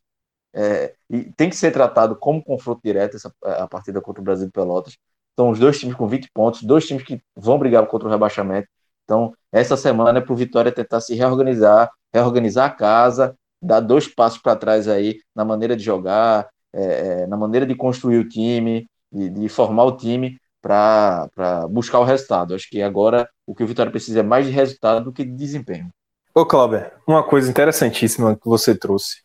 [0.55, 4.49] É, e tem que ser tratado como confronto direto essa, a partida contra o Brasil
[4.51, 4.97] Pelotas.
[5.37, 8.67] São os dois times com 20 pontos, dois times que vão brigar contra o rebaixamento.
[9.03, 14.07] Então, essa semana é para o Vitória tentar se reorganizar, reorganizar a casa, dar dois
[14.07, 18.27] passos para trás aí na maneira de jogar, é, é, na maneira de construir o
[18.27, 21.29] time, de, de formar o time para
[21.69, 22.55] buscar o resultado.
[22.55, 25.31] Acho que agora o que o Vitória precisa é mais de resultado do que de
[25.31, 25.89] desempenho.
[26.33, 29.21] Ô, Cláudio, uma coisa interessantíssima que você trouxe.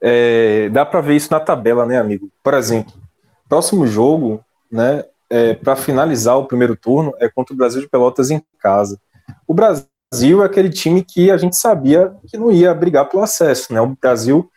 [0.00, 2.28] É, dá para ver isso na tabela, né, amigo?
[2.42, 2.92] Por exemplo,
[3.48, 8.30] próximo jogo, né, é, para finalizar o primeiro turno é contra o Brasil de Pelotas
[8.30, 9.00] em casa.
[9.48, 13.72] O Brasil é aquele time que a gente sabia que não ia brigar pelo acesso,
[13.72, 13.80] né?
[13.80, 14.50] O Brasil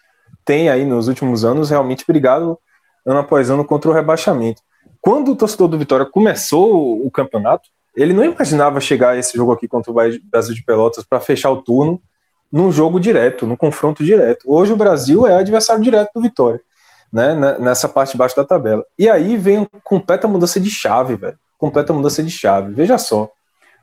[0.44, 2.60] tem aí nos últimos anos realmente brigado
[3.06, 4.62] ano após ano contra o rebaixamento.
[5.00, 9.54] Quando o torcedor do Vitória começou o campeonato, ele não imaginava chegar a esse jogo
[9.54, 9.96] aqui contra o
[10.30, 12.02] Brasil de Pelotas para fechar o turno
[12.52, 14.44] num jogo direto, num confronto direto.
[14.46, 16.60] Hoje o Brasil é adversário direto do Vitória
[17.16, 18.84] né, nessa parte de baixo da tabela.
[19.00, 21.40] E aí vem completa mudança de chave, velho.
[21.58, 22.74] Completa mudança de chave.
[22.74, 23.30] Veja só.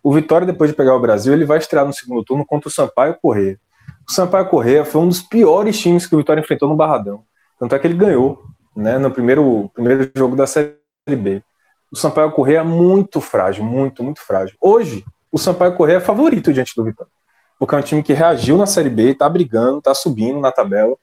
[0.02, 2.70] O Vitória, depois de pegar o Brasil, ele vai estrear no segundo turno contra o
[2.70, 3.58] Sampaio Corrêa.
[4.06, 7.22] O Sampaio Corrêa foi um dos piores times que o Vitória enfrentou no Barradão.
[7.58, 8.42] Tanto é que ele ganhou,
[8.76, 11.42] né, no primeiro, primeiro jogo da Série B.
[11.90, 14.54] O Sampaio Corrêa é muito frágil, muito, muito frágil.
[14.60, 17.10] Hoje, o Sampaio Corrêa é favorito diante do Vitória.
[17.58, 20.94] Porque é um time que reagiu na Série B, tá brigando, tá subindo na tabela,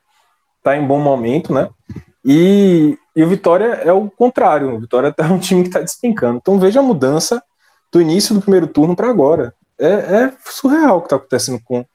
[0.61, 1.69] tá em bom momento, né?
[2.23, 4.75] E, e o Vitória é o contrário.
[4.75, 6.37] O Vitória é um time que está despencando.
[6.37, 7.41] Então veja a mudança
[7.91, 9.53] do início do primeiro turno para agora.
[9.77, 11.85] É, é, surreal o que está acontecendo com,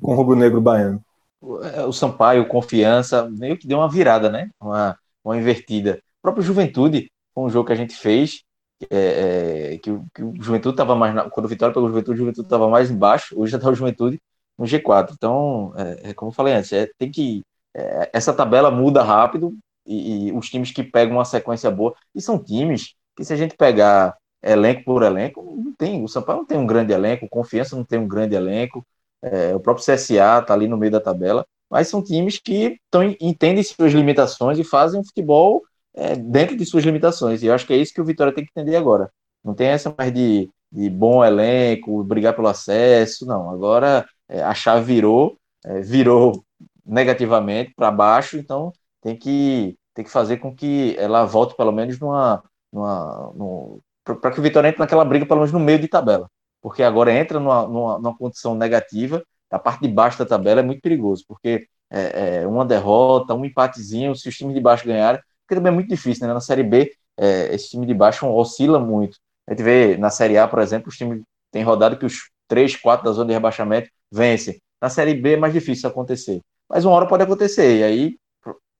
[0.00, 1.02] com o Rubro Negro Baiano.
[1.40, 4.48] O Sampaio, confiança, meio que deu uma virada, né?
[4.58, 6.00] Uma, uma invertida.
[6.18, 8.42] O próprio Juventude, foi um jogo que a gente fez,
[8.90, 11.14] é, é, que, que, o Juventude estava mais.
[11.14, 13.68] Na, quando o Vitória pegou o Juventude, o Juventude estava mais embaixo, hoje já está
[13.68, 14.20] o Juventude
[14.58, 15.12] no G4.
[15.12, 17.42] Então, é, é como eu falei antes, é, tem que.
[17.76, 19.54] É, essa tabela muda rápido,
[19.86, 23.36] e, e, os times que pegam uma sequência boa, e são times que se a
[23.36, 27.76] gente pegar elenco por elenco, não tem, o Sampaio não tem um grande elenco, Confiança
[27.76, 28.86] não tem um grande elenco,
[29.22, 33.02] é, o próprio CSA está ali no meio da tabela, mas são times que tão,
[33.20, 35.62] entendem suas limitações e fazem um futebol
[35.94, 38.44] é, dentro de suas limitações, e eu acho que é isso que o Vitória tem
[38.44, 39.10] que entender agora.
[39.42, 43.50] Não tem essa mais de, de bom elenco, brigar pelo acesso, não.
[43.50, 46.44] Agora é, a chave virou, é, virou
[46.84, 48.72] negativamente para baixo, então
[49.04, 52.42] tem que, tem que fazer com que ela volte pelo menos numa.
[52.72, 56.28] numa para que o Vitória entre naquela briga, pelo menos no meio de tabela.
[56.60, 60.62] Porque agora entra numa, numa, numa condição negativa, a parte de baixo da tabela é
[60.62, 65.20] muito perigoso, porque é, é, uma derrota, um empatezinho, se os times de baixo ganharem,
[65.42, 66.34] porque também é muito difícil, né?
[66.34, 69.18] Na Série B, é, esse time de baixo oscila muito.
[69.46, 72.76] A gente vê na Série A, por exemplo, os times têm rodado que os 3,
[72.76, 74.60] 4 da zona de rebaixamento vencem.
[74.80, 76.40] Na Série B é mais difícil acontecer.
[76.68, 78.16] Mas uma hora pode acontecer, e aí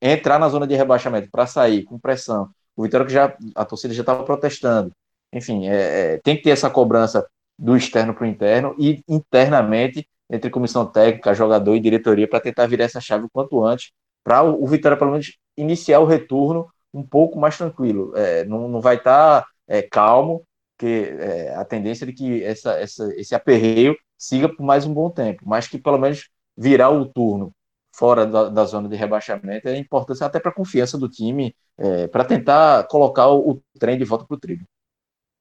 [0.04, 2.50] entrar na zona de rebaixamento para sair com pressão.
[2.76, 4.92] O Vitória que já a torcida já estava protestando.
[5.32, 7.26] Enfim, é, é, tem que ter essa cobrança
[7.58, 12.66] do externo para o interno e internamente entre comissão técnica, jogador e diretoria para tentar
[12.66, 16.68] virar essa chave o quanto antes para o, o, Vitória pelo menos iniciar o retorno
[16.92, 18.12] um pouco mais tranquilo.
[18.16, 20.44] É, não, não vai estar tá é, calmo,
[20.78, 25.10] que é, a tendência de que essa, essa, esse aperreio siga por mais um bom
[25.10, 27.52] tempo, mas que pelo menos virar o turno
[27.96, 32.08] fora da, da zona de rebaixamento é importante até para a confiança do time, é,
[32.08, 34.66] para tentar colocar o, o trem de volta para o trilho.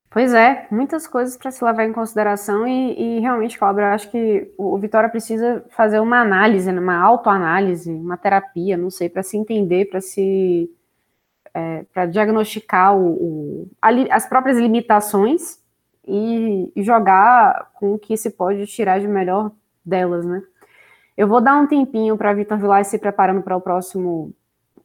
[0.10, 4.12] Pois é, muitas coisas para se levar em consideração e, e realmente, Cláudio, eu acho
[4.12, 9.24] que o, Vitória precisa fazer uma análise, né, uma autoanálise, uma terapia, não sei, para
[9.24, 10.70] se entender, para se
[11.52, 13.68] é, para diagnosticar o,
[14.12, 15.60] as próprias limitações
[16.08, 19.52] e, e jogar com o que se pode tirar de melhor
[19.84, 20.44] delas, né?
[21.16, 24.34] Eu vou dar um tempinho para Vitor Vilar se preparando para o próximo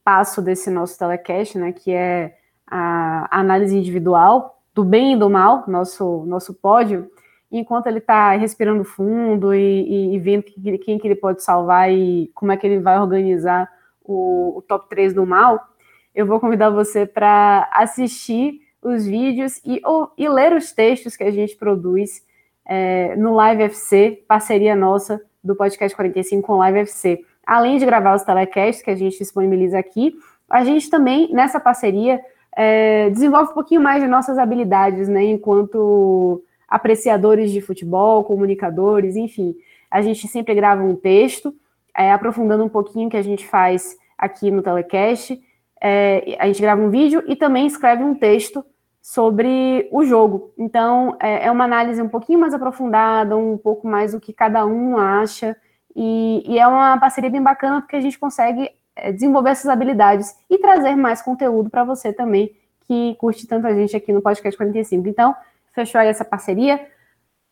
[0.05, 2.37] passo desse nosso telecast, né, que é
[2.67, 7.11] a análise individual do bem e do mal, nosso, nosso pódio,
[7.51, 11.91] enquanto ele está respirando fundo e, e, e vendo que, quem que ele pode salvar
[11.91, 13.71] e como é que ele vai organizar
[14.05, 15.67] o, o top 3 do mal,
[16.15, 21.25] eu vou convidar você para assistir os vídeos e, ou, e ler os textos que
[21.25, 22.23] a gente produz
[22.67, 27.25] é, no Live FC, parceria nossa do Podcast 45 com Live FC.
[27.47, 30.15] Além de gravar os telecasts que a gente disponibiliza aqui,
[30.51, 32.21] a gente também, nessa parceria,
[32.57, 39.55] é, desenvolve um pouquinho mais de nossas habilidades, né, enquanto apreciadores de futebol, comunicadores, enfim.
[39.91, 41.55] A gente sempre grava um texto,
[41.97, 45.41] é, aprofundando um pouquinho o que a gente faz aqui no telecast.
[45.81, 48.65] É, a gente grava um vídeo e também escreve um texto
[49.09, 50.53] sobre o jogo.
[50.59, 54.67] Então, é, é uma análise um pouquinho mais aprofundada, um pouco mais o que cada
[54.67, 55.57] um acha.
[55.97, 60.37] E, e é uma parceria bem bacana porque a gente consegue é, desenvolver essas habilidades
[60.51, 62.55] e trazer mais conteúdo para você também,
[62.87, 65.09] que curte tanto a gente aqui no Podcast 45.
[65.09, 65.35] Então,
[65.73, 66.79] fechou aí essa parceria.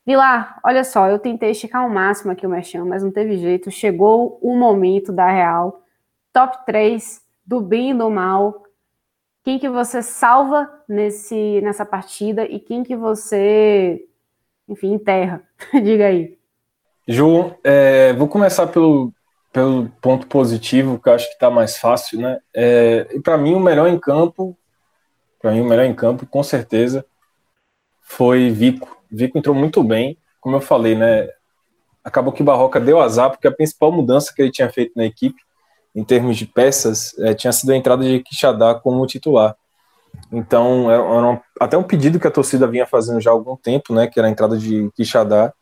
[0.04, 3.70] Vilar, olha só, eu tentei esticar ao máximo aqui o Merchan, mas não teve jeito.
[3.70, 5.82] Chegou o momento da real.
[6.34, 8.65] Top 3 do bem e do mal.
[9.46, 14.04] Quem que você salva nesse, nessa partida e quem que você,
[14.68, 15.40] enfim, enterra?
[15.84, 16.36] Diga aí.
[17.06, 19.12] Ju, é, vou começar pelo,
[19.52, 22.40] pelo ponto positivo, que eu acho que está mais fácil, né?
[22.52, 24.58] É, e para mim o melhor em campo,
[25.40, 27.06] para mim o melhor em campo, com certeza,
[28.02, 29.00] foi Vico.
[29.08, 31.28] Vico entrou muito bem, como eu falei, né?
[32.02, 35.40] Acabou que Barroca deu azar, porque a principal mudança que ele tinha feito na equipe,
[35.96, 39.56] em termos de peças, é, tinha sido a entrada de Quixadá como titular.
[40.30, 43.92] Então, era, era até um pedido que a torcida vinha fazendo já há algum tempo,
[43.92, 44.06] né?
[44.06, 45.52] Que era a entrada de Quixadá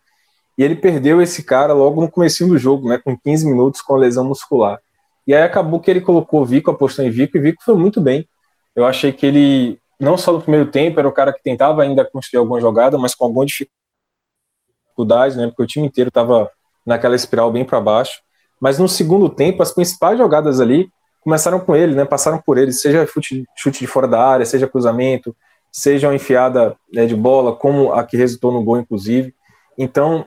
[0.56, 3.96] e ele perdeu esse cara logo no começo do jogo, né, com 15 minutos com
[3.96, 4.78] lesão muscular.
[5.26, 8.28] E aí acabou que ele colocou Vico, apostou em Vico, e Vico foi muito bem.
[8.74, 12.04] Eu achei que ele, não só no primeiro tempo, era o cara que tentava ainda
[12.04, 16.50] construir alguma jogada, mas com alguma dificuldade, né, porque o time inteiro estava
[16.86, 18.20] naquela espiral bem para baixo.
[18.60, 20.88] Mas no segundo tempo, as principais jogadas ali
[21.20, 24.68] começaram com ele, né, passaram por ele, seja chute, chute de fora da área, seja
[24.68, 25.34] cruzamento,
[25.72, 29.34] seja uma enfiada né, de bola, como a que resultou no gol, inclusive.
[29.76, 30.26] Então,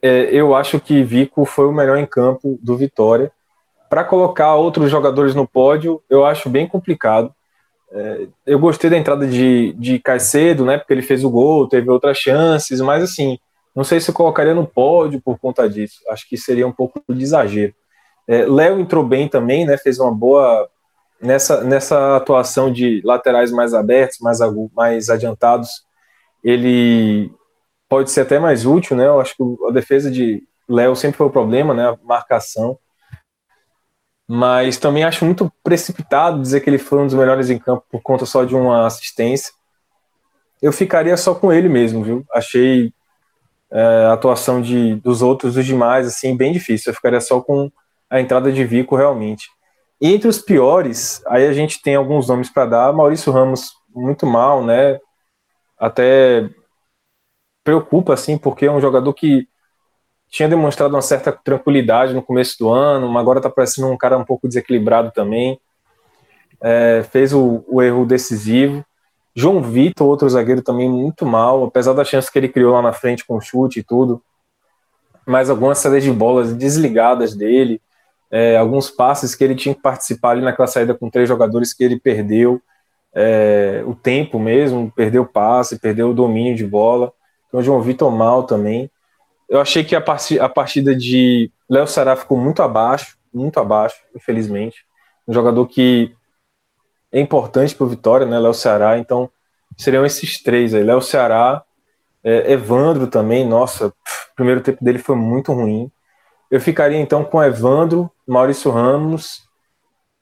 [0.00, 3.30] é, eu acho que Vico foi o melhor em campo do Vitória.
[3.90, 7.32] Para colocar outros jogadores no pódio, eu acho bem complicado.
[7.92, 10.78] É, eu gostei da entrada de, de Caicedo, né?
[10.78, 13.38] Porque ele fez o gol, teve outras chances, mas assim,
[13.74, 16.00] não sei se eu colocaria no pódio por conta disso.
[16.10, 17.74] Acho que seria um pouco de exagero.
[18.28, 19.76] É, Léo entrou bem também, né?
[19.76, 20.68] Fez uma boa
[21.20, 24.38] nessa, nessa atuação de laterais mais abertos, mais,
[24.74, 25.84] mais adiantados.
[26.44, 27.32] Ele
[27.88, 29.06] pode ser até mais útil, né?
[29.06, 31.88] Eu acho que a defesa de Léo sempre foi o problema, né?
[31.88, 32.78] A marcação.
[34.28, 38.02] Mas também acho muito precipitado dizer que ele foi um dos melhores em campo por
[38.02, 39.52] conta só de uma assistência.
[40.60, 42.24] Eu ficaria só com ele mesmo, viu?
[42.32, 42.92] Achei
[43.72, 46.90] é, atuação de, dos outros, dos demais, assim, bem difícil.
[46.90, 47.70] Eu ficaria só com
[48.10, 49.48] a entrada de Vico, realmente.
[50.00, 52.92] E entre os piores, aí a gente tem alguns nomes para dar.
[52.92, 54.98] Maurício Ramos, muito mal, né?
[55.78, 56.50] Até
[57.64, 59.48] preocupa, assim, porque é um jogador que
[60.28, 64.16] tinha demonstrado uma certa tranquilidade no começo do ano, mas agora está parecendo um cara
[64.16, 65.60] um pouco desequilibrado também.
[66.60, 68.84] É, fez o, o, erro decisivo.
[69.34, 72.92] João Vitor, outro zagueiro, também muito mal, apesar da chance que ele criou lá na
[72.92, 74.22] frente com chute e tudo.
[75.26, 77.80] Mas algumas saídas de bolas desligadas dele,
[78.30, 81.84] é, alguns passes que ele tinha que participar ali naquela saída com três jogadores que
[81.84, 82.60] ele perdeu
[83.14, 87.12] é, o tempo mesmo, perdeu o passe, perdeu o domínio de bola.
[87.48, 88.90] Então, o João Vitor mal também.
[89.48, 93.96] Eu achei que a, partida, a partida de Léo Ceará ficou muito abaixo, muito abaixo,
[94.14, 94.84] infelizmente.
[95.28, 96.14] Um jogador que
[97.12, 98.38] é importante para o Vitória, né?
[98.38, 98.98] Léo Ceará.
[98.98, 99.30] Então,
[99.76, 101.62] seriam esses três aí: Léo Ceará,
[102.24, 103.46] é, Evandro também.
[103.46, 103.94] Nossa, o
[104.34, 105.90] primeiro tempo dele foi muito ruim.
[106.50, 109.42] Eu ficaria então com Evandro, Maurício Ramos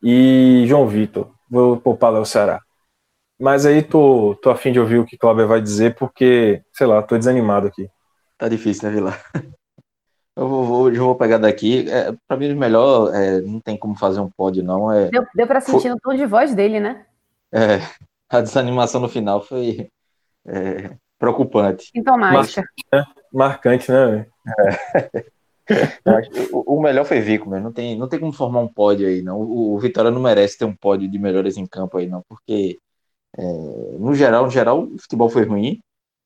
[0.02, 1.30] e João Vitor.
[1.50, 2.60] Vou poupar Léo Ceará.
[3.38, 7.02] Mas aí tô, tô afim de ouvir o que Cláudio vai dizer, porque, sei lá,
[7.02, 7.88] tô desanimado aqui.
[8.36, 9.18] Tá difícil, né, Vila?
[10.40, 11.86] Eu vou, vou, eu vou pegar daqui.
[11.90, 14.90] É, para mim, o melhor, é, não tem como fazer um pódio, não.
[14.90, 15.90] É, deu deu para sentir foi...
[15.90, 17.04] no tom de voz dele, né?
[17.52, 17.80] É,
[18.26, 19.90] a desanimação no final foi
[20.46, 21.90] é, preocupante.
[21.94, 22.64] Sintomática.
[22.90, 23.12] Mar...
[23.30, 24.26] Marcante, né?
[25.68, 25.68] É.
[26.50, 29.20] o, o, melhor foi Vico, mas não tem, não tem como formar um pódio aí,
[29.20, 29.42] não.
[29.42, 32.78] O, o, Vitória não merece ter um pódio de melhores em campo aí, não, porque
[33.36, 33.42] é,
[33.98, 35.80] no geral, no geral, o futebol foi ruim.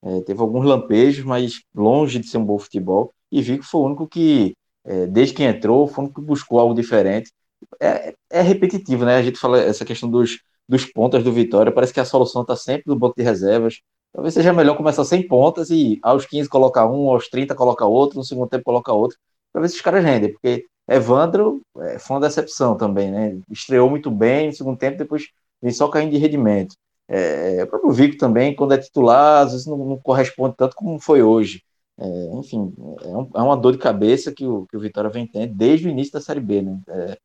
[0.05, 3.13] É, teve alguns lampejos, mas longe de ser um bom futebol.
[3.35, 6.61] E Vico foi o único que, é, desde que entrou, foi o único que buscou
[6.61, 7.33] algo diferente.
[7.81, 9.17] É, é repetitivo, né?
[9.17, 12.55] A gente fala essa questão dos, dos pontas do Vitória, parece que a solução está
[12.55, 13.81] sempre no banco de reservas.
[14.13, 18.19] Talvez seja melhor começar sem pontas e aos 15 colocar um, aos 30 colocar outro,
[18.19, 19.19] no segundo tempo colocar outro,
[19.53, 23.37] para ver se os caras rendem, porque Evandro é, foi uma decepção também, né?
[23.51, 25.25] Estreou muito bem no segundo tempo, depois
[25.61, 26.77] vem só caindo de rendimento.
[27.09, 31.01] É, o próprio Vico também, quando é titular, às vezes não, não corresponde tanto como
[31.01, 31.63] foi hoje.
[31.99, 35.27] É, enfim, é, um, é, uma dor de cabeça que o, que o Vitória vem
[35.27, 36.63] tendo desde o início da Série B.
[36.63, 36.81] Né?
[36.89, 37.19] É,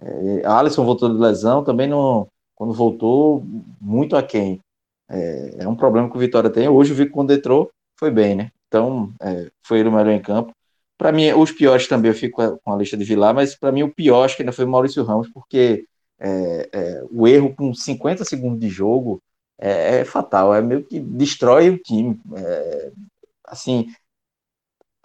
[0.00, 3.44] é, Alisson voltou de lesão, também não, quando voltou,
[3.80, 4.60] muito aquém.
[5.08, 6.68] É, é um problema que o Vitória tem.
[6.68, 8.50] Hoje Vico, quando entrou, foi bem, né?
[8.68, 10.52] Então, é, foi ele o melhor em campo.
[10.96, 13.82] Para mim, os piores também eu fico com a lista de Vilar, mas para mim
[13.82, 15.86] o pior acho que ainda foi o Maurício Ramos, porque
[16.20, 19.20] é, o erro com 50 segundos de jogo
[19.58, 22.18] é, fatal, é meio que destrói o time.
[23.44, 23.88] Assim,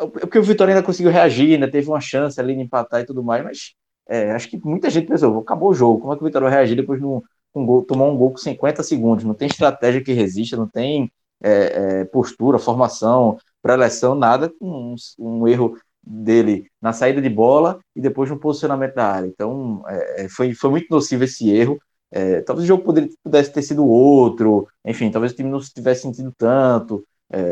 [0.08, 3.24] porque o Vitória ainda conseguiu reagir, ainda teve uma chance ali de empatar e tudo
[3.24, 3.74] mais, mas
[4.08, 6.58] é, acho que muita gente pensou, acabou o jogo, como é que o Vitória vai
[6.58, 7.22] reagir depois de um,
[7.54, 9.24] um gol, tomar um gol com 50 segundos?
[9.24, 15.48] Não tem estratégia que resista, não tem é, é, postura, formação, preleção, nada um, um,
[15.48, 19.28] erro dele na saída de bola e depois no posicionamento da área.
[19.28, 21.80] Então, é, é, foi, foi muito nocivo esse erro.
[22.12, 26.02] É, talvez o jogo poderia, pudesse ter sido outro, enfim, talvez o time não tivesse
[26.02, 27.06] sentido tanto,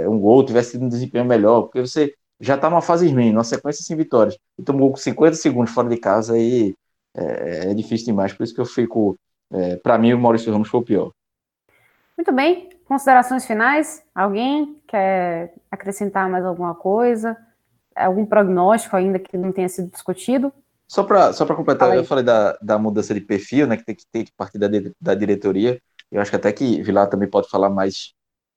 [0.09, 3.43] um gol tivesse sido um desempenho melhor, porque você já está numa fase ruim, numa
[3.43, 6.75] sequência sem vitórias, e tomou 50 segundos fora de casa, aí
[7.15, 8.33] é, é difícil demais.
[8.33, 9.17] Por isso que eu fico,
[9.51, 11.11] é, para mim, o Maurício Ramos foi o pior.
[12.17, 12.69] Muito bem.
[12.85, 14.03] Considerações finais?
[14.15, 17.37] Alguém quer acrescentar mais alguma coisa?
[17.95, 20.53] Algum prognóstico ainda que não tenha sido discutido?
[20.87, 24.03] Só para só completar, eu falei da, da mudança de perfil, né, que tem que,
[24.09, 24.67] tem que partir da,
[25.01, 25.81] da diretoria.
[26.09, 28.13] Eu acho que até que Vilar também pode falar mais,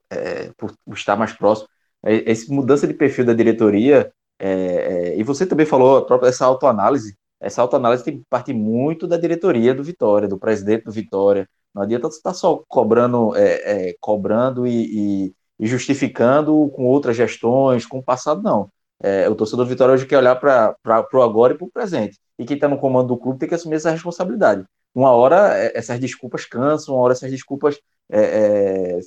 [0.08, 1.68] é, por estar mais próximo.
[2.04, 7.16] É, essa mudança de perfil da diretoria, é, é, e você também falou essa autoanálise,
[7.40, 11.48] essa autoanálise tem partir muito da diretoria do Vitória, do presidente do Vitória.
[11.74, 16.84] Não adianta você estar tá só cobrando, é, é, cobrando e, e, e, justificando com
[16.84, 18.70] outras gestões, com o passado, não.
[19.02, 20.76] É, o torcedor do Vitória hoje quer olhar para
[21.14, 22.18] o agora e para o presente.
[22.38, 24.64] E quem está no comando do clube tem que assumir essa responsabilidade.
[24.94, 27.78] Uma hora essas desculpas cansam, uma hora essas desculpas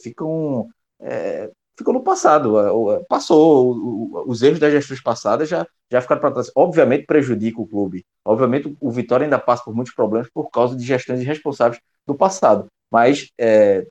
[0.01, 0.67] ficam
[1.83, 2.55] ficou no passado.
[3.07, 4.25] Passou.
[4.25, 6.51] Os erros das gestões passadas já, já ficaram para trás.
[6.55, 8.05] Obviamente prejudica o clube.
[8.25, 12.67] Obviamente o Vitória ainda passa por muitos problemas por causa de gestões irresponsáveis do passado.
[12.89, 13.85] Mas é,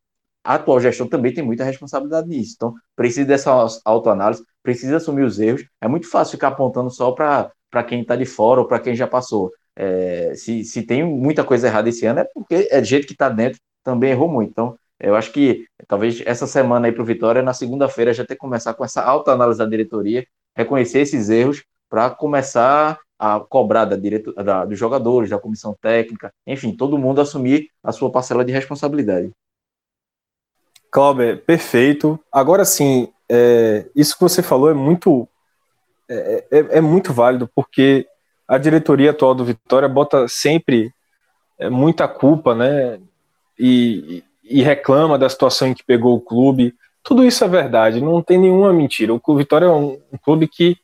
[0.45, 2.55] a atual gestão também tem muita responsabilidade nisso.
[2.57, 3.51] Então, precisa dessa
[3.85, 5.65] autoanálise, precisa assumir os erros.
[5.81, 9.07] É muito fácil ficar apontando só para quem está de fora ou para quem já
[9.07, 9.51] passou.
[9.77, 13.15] É, se, se tem muita coisa errada esse ano, é porque é de jeito que
[13.15, 14.51] está dentro também errou muito.
[14.51, 18.37] Então, eu acho que talvez essa semana aí para o Vitória, na segunda-feira, já ter
[18.37, 20.27] começar com essa alta análise da diretoria,
[20.57, 26.33] reconhecer esses erros para começar a cobrar da direto, da, dos jogadores, da comissão técnica,
[26.47, 29.31] enfim, todo mundo assumir a sua parcela de responsabilidade.
[30.91, 32.19] Cláudio, perfeito.
[32.31, 35.29] Agora sim, é, isso que você falou é muito
[36.09, 38.07] é, é, é, muito válido, porque
[38.47, 40.93] a diretoria atual do Vitória bota sempre
[41.59, 43.01] é, muita culpa, né?
[43.59, 44.23] E,
[44.53, 46.75] e reclama da situação em que pegou o clube.
[47.03, 49.13] Tudo isso é verdade, não tem nenhuma mentira.
[49.15, 50.77] O Vitória é um, um clube que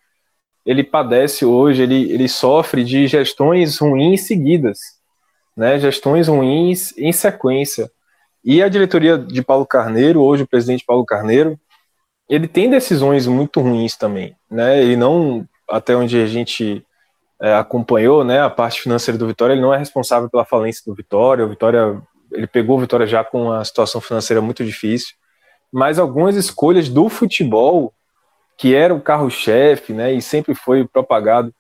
[0.64, 4.78] ele padece hoje, ele, ele sofre de gestões ruins seguidas,
[5.56, 5.78] né?
[5.78, 7.90] Gestões ruins em sequência.
[8.44, 11.58] E a diretoria de Paulo Carneiro, hoje o presidente Paulo Carneiro,
[12.28, 14.82] ele tem decisões muito ruins também, né?
[14.82, 16.84] Ele não, até onde a gente
[17.40, 20.94] é, acompanhou, né, a parte financeira do Vitória, ele não é responsável pela falência do
[20.94, 21.44] Vitória.
[21.44, 22.02] O Vitória
[22.32, 25.14] ele pegou o Vitória já com uma situação financeira muito difícil,
[25.72, 27.92] mas algumas escolhas do futebol,
[28.56, 31.54] que era o carro-chefe, né, e sempre foi propagado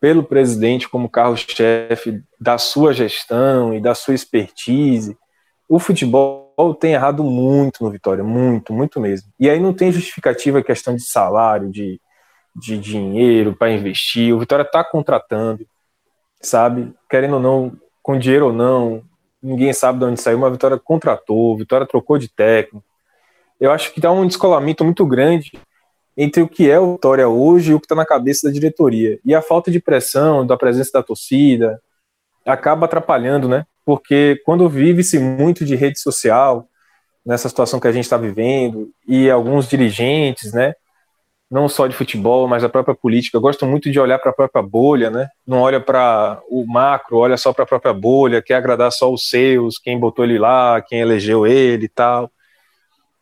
[0.00, 5.16] pelo presidente como carro-chefe da sua gestão e da sua expertise,
[5.68, 9.32] o futebol tem errado muito no Vitória, muito, muito mesmo.
[9.40, 12.00] E aí não tem justificativa a questão de salário, de,
[12.54, 14.34] de dinheiro para investir.
[14.34, 15.66] O Vitória está contratando,
[16.40, 16.92] sabe?
[17.08, 19.02] Querendo ou não, com dinheiro ou não,
[19.44, 22.84] ninguém sabe de onde saiu, mas a Vitória contratou, a Vitória trocou de técnico.
[23.60, 25.52] Eu acho que dá um descolamento muito grande
[26.16, 29.18] entre o que é o Vitória hoje e o que está na cabeça da diretoria.
[29.24, 31.80] E a falta de pressão, da presença da torcida,
[32.46, 33.66] acaba atrapalhando, né?
[33.84, 36.66] Porque quando vive-se muito de rede social,
[37.24, 40.74] nessa situação que a gente está vivendo, e alguns dirigentes, né?
[41.54, 44.60] Não só de futebol, mas da própria política, gostam muito de olhar para a própria
[44.60, 45.28] bolha, né?
[45.46, 49.28] Não olha para o macro, olha só para a própria bolha, quer agradar só os
[49.28, 52.28] seus, quem botou ele lá, quem elegeu ele e tal.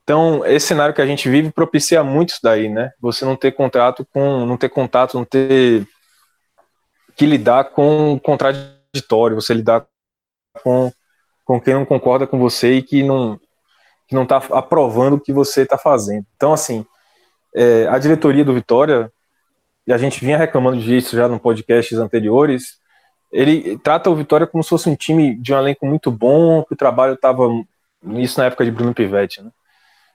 [0.03, 2.93] Então, esse cenário que a gente vive propicia muito isso daí, né?
[3.03, 5.87] Você não ter contrato com, não ter contato, não ter
[7.15, 9.85] que lidar com o contraditório, você lidar
[10.63, 10.91] com,
[11.45, 13.39] com quem não concorda com você e que não
[14.09, 16.25] que não está aprovando o que você está fazendo.
[16.35, 16.87] Então, assim,
[17.55, 19.13] é, a diretoria do Vitória,
[19.87, 22.79] e a gente vinha reclamando disso já no podcasts anteriores,
[23.33, 26.75] ele trata o Vitória como se fosse um time de um elenco muito bom, que
[26.75, 27.49] o trabalho estava
[28.17, 29.51] isso na época de Bruno Pivetti, né?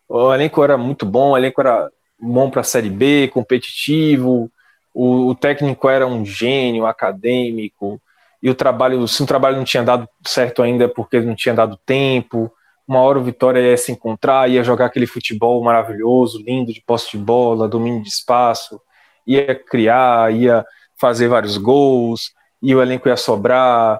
[0.07, 4.49] O elenco era muito bom, o elenco era bom para a Série B, competitivo,
[4.93, 8.01] o, o, técnico era um gênio acadêmico,
[8.41, 11.53] e o trabalho, se o trabalho não tinha dado certo ainda é porque não tinha
[11.53, 12.51] dado tempo,
[12.87, 17.11] uma hora o Vitória ia se encontrar, ia jogar aquele futebol maravilhoso, lindo, de posse
[17.11, 18.79] de bola, domínio de espaço,
[19.25, 20.65] ia criar, ia
[20.99, 22.31] fazer vários gols,
[22.61, 23.99] e o elenco ia sobrar,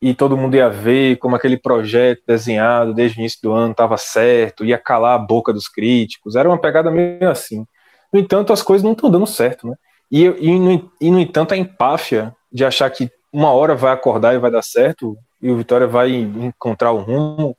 [0.00, 3.96] e todo mundo ia ver como aquele projeto desenhado desde o início do ano estava
[3.96, 7.66] certo, ia calar a boca dos críticos, era uma pegada meio assim.
[8.12, 9.74] No entanto, as coisas não estão dando certo, né?
[10.10, 14.34] E, e, no, e, no entanto, a empáfia de achar que uma hora vai acordar
[14.34, 17.56] e vai dar certo, e o Vitória vai encontrar o rumo,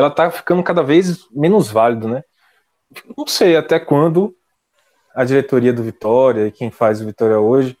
[0.00, 2.24] ela tá ficando cada vez menos válido, né?
[3.16, 4.34] Não sei até quando
[5.14, 7.76] a diretoria do Vitória e quem faz o Vitória hoje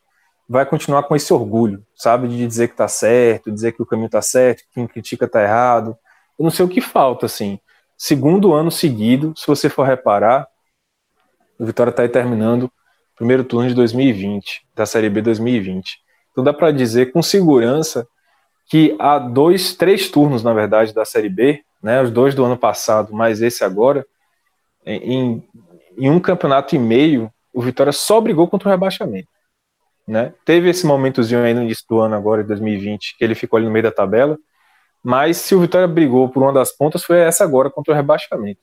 [0.46, 4.10] vai continuar com esse orgulho, sabe, de dizer que tá certo, dizer que o caminho
[4.10, 5.96] tá certo, que quem critica tá errado.
[6.38, 7.58] Eu não sei o que falta, assim.
[7.96, 10.46] Segundo ano seguido, se você for reparar,
[11.58, 12.70] o Vitória tá aí terminando
[13.16, 16.00] primeiro turno de 2020, da Série B 2020.
[16.32, 18.06] Então dá para dizer com segurança
[18.66, 22.56] que há dois, três turnos, na verdade, da Série B, né, os dois do ano
[22.56, 24.06] passado, mais esse agora,
[24.84, 25.42] em,
[25.96, 29.28] em um campeonato e meio, o Vitória só brigou contra o rebaixamento.
[30.06, 30.32] Né?
[30.44, 33.66] Teve esse momentozinho aí no início do ano agora, de 2020, que ele ficou ali
[33.66, 34.38] no meio da tabela,
[35.02, 38.60] mas se o Vitória brigou por uma das pontas, foi essa agora contra o rebaixamento.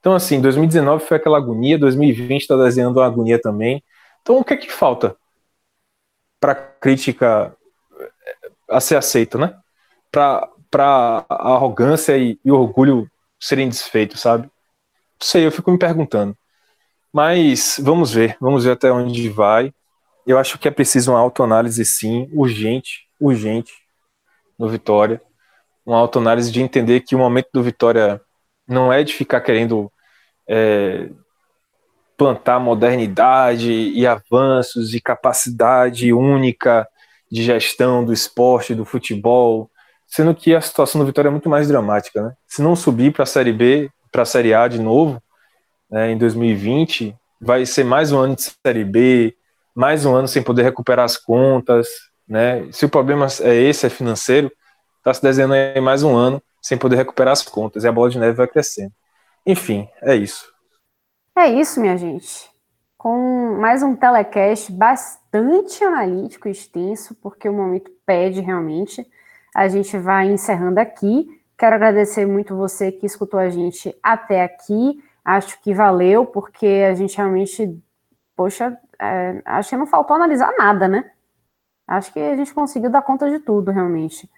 [0.00, 3.82] Então, assim, 2019 foi aquela agonia, 2020 está desenhando uma agonia também.
[4.22, 5.16] Então, o que é que falta
[6.40, 7.56] para crítica
[7.98, 9.56] eh, a ser aceita, né?
[10.10, 10.48] Para
[10.84, 13.10] a arrogância e, e orgulho
[13.40, 14.44] serem desfeitos, sabe?
[14.44, 16.36] Não sei, eu fico me perguntando.
[17.12, 19.72] Mas vamos ver, vamos ver até onde vai
[20.26, 23.72] eu acho que é preciso uma autoanálise, sim, urgente, urgente,
[24.58, 25.22] no Vitória.
[25.84, 28.20] Uma autoanálise de entender que o momento do Vitória
[28.66, 29.90] não é de ficar querendo
[30.48, 31.08] é,
[32.16, 36.88] plantar modernidade e avanços e capacidade única
[37.30, 39.70] de gestão do esporte, do futebol,
[40.06, 42.22] sendo que a situação do Vitória é muito mais dramática.
[42.22, 42.32] Né?
[42.46, 45.22] Se não subir para a Série B, para a Série A de novo,
[45.90, 49.36] né, em 2020, vai ser mais um ano de Série B,
[49.74, 51.86] mais um ano sem poder recuperar as contas,
[52.26, 52.66] né?
[52.72, 54.50] Se o problema é esse, é financeiro,
[54.98, 58.10] está se desenhando aí mais um ano sem poder recuperar as contas e a bola
[58.10, 58.92] de neve vai crescendo.
[59.46, 60.52] Enfim, é isso.
[61.36, 62.50] É isso, minha gente.
[62.98, 69.06] Com mais um telecast bastante analítico extenso, porque o momento pede realmente.
[69.56, 71.26] A gente vai encerrando aqui.
[71.56, 75.02] Quero agradecer muito você que escutou a gente até aqui.
[75.24, 77.82] Acho que valeu, porque a gente realmente,
[78.36, 81.10] poxa, é, acho que não faltou analisar nada, né?
[81.88, 84.28] Acho que a gente conseguiu dar conta de tudo, realmente.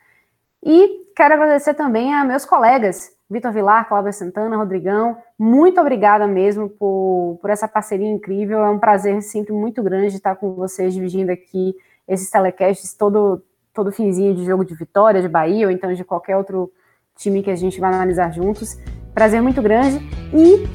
[0.62, 5.18] E quero agradecer também a meus colegas, Vitor Vilar, Cláudia Santana, Rodrigão.
[5.36, 8.60] Muito obrigada mesmo por, por essa parceria incrível.
[8.60, 11.74] É um prazer sempre muito grande estar com vocês, dividindo aqui
[12.06, 13.42] esses telecasts todo,
[13.78, 16.68] todo finzinho de jogo de vitória, de Bahia, ou então de qualquer outro
[17.16, 18.76] time que a gente vai analisar juntos.
[19.14, 19.98] Prazer muito grande
[20.34, 20.66] e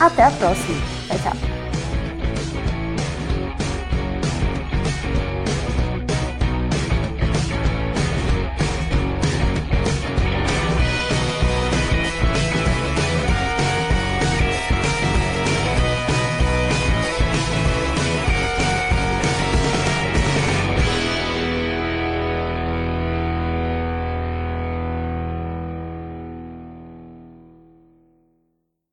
[0.00, 0.76] até a próxima.
[1.06, 1.67] Tchau, tchau.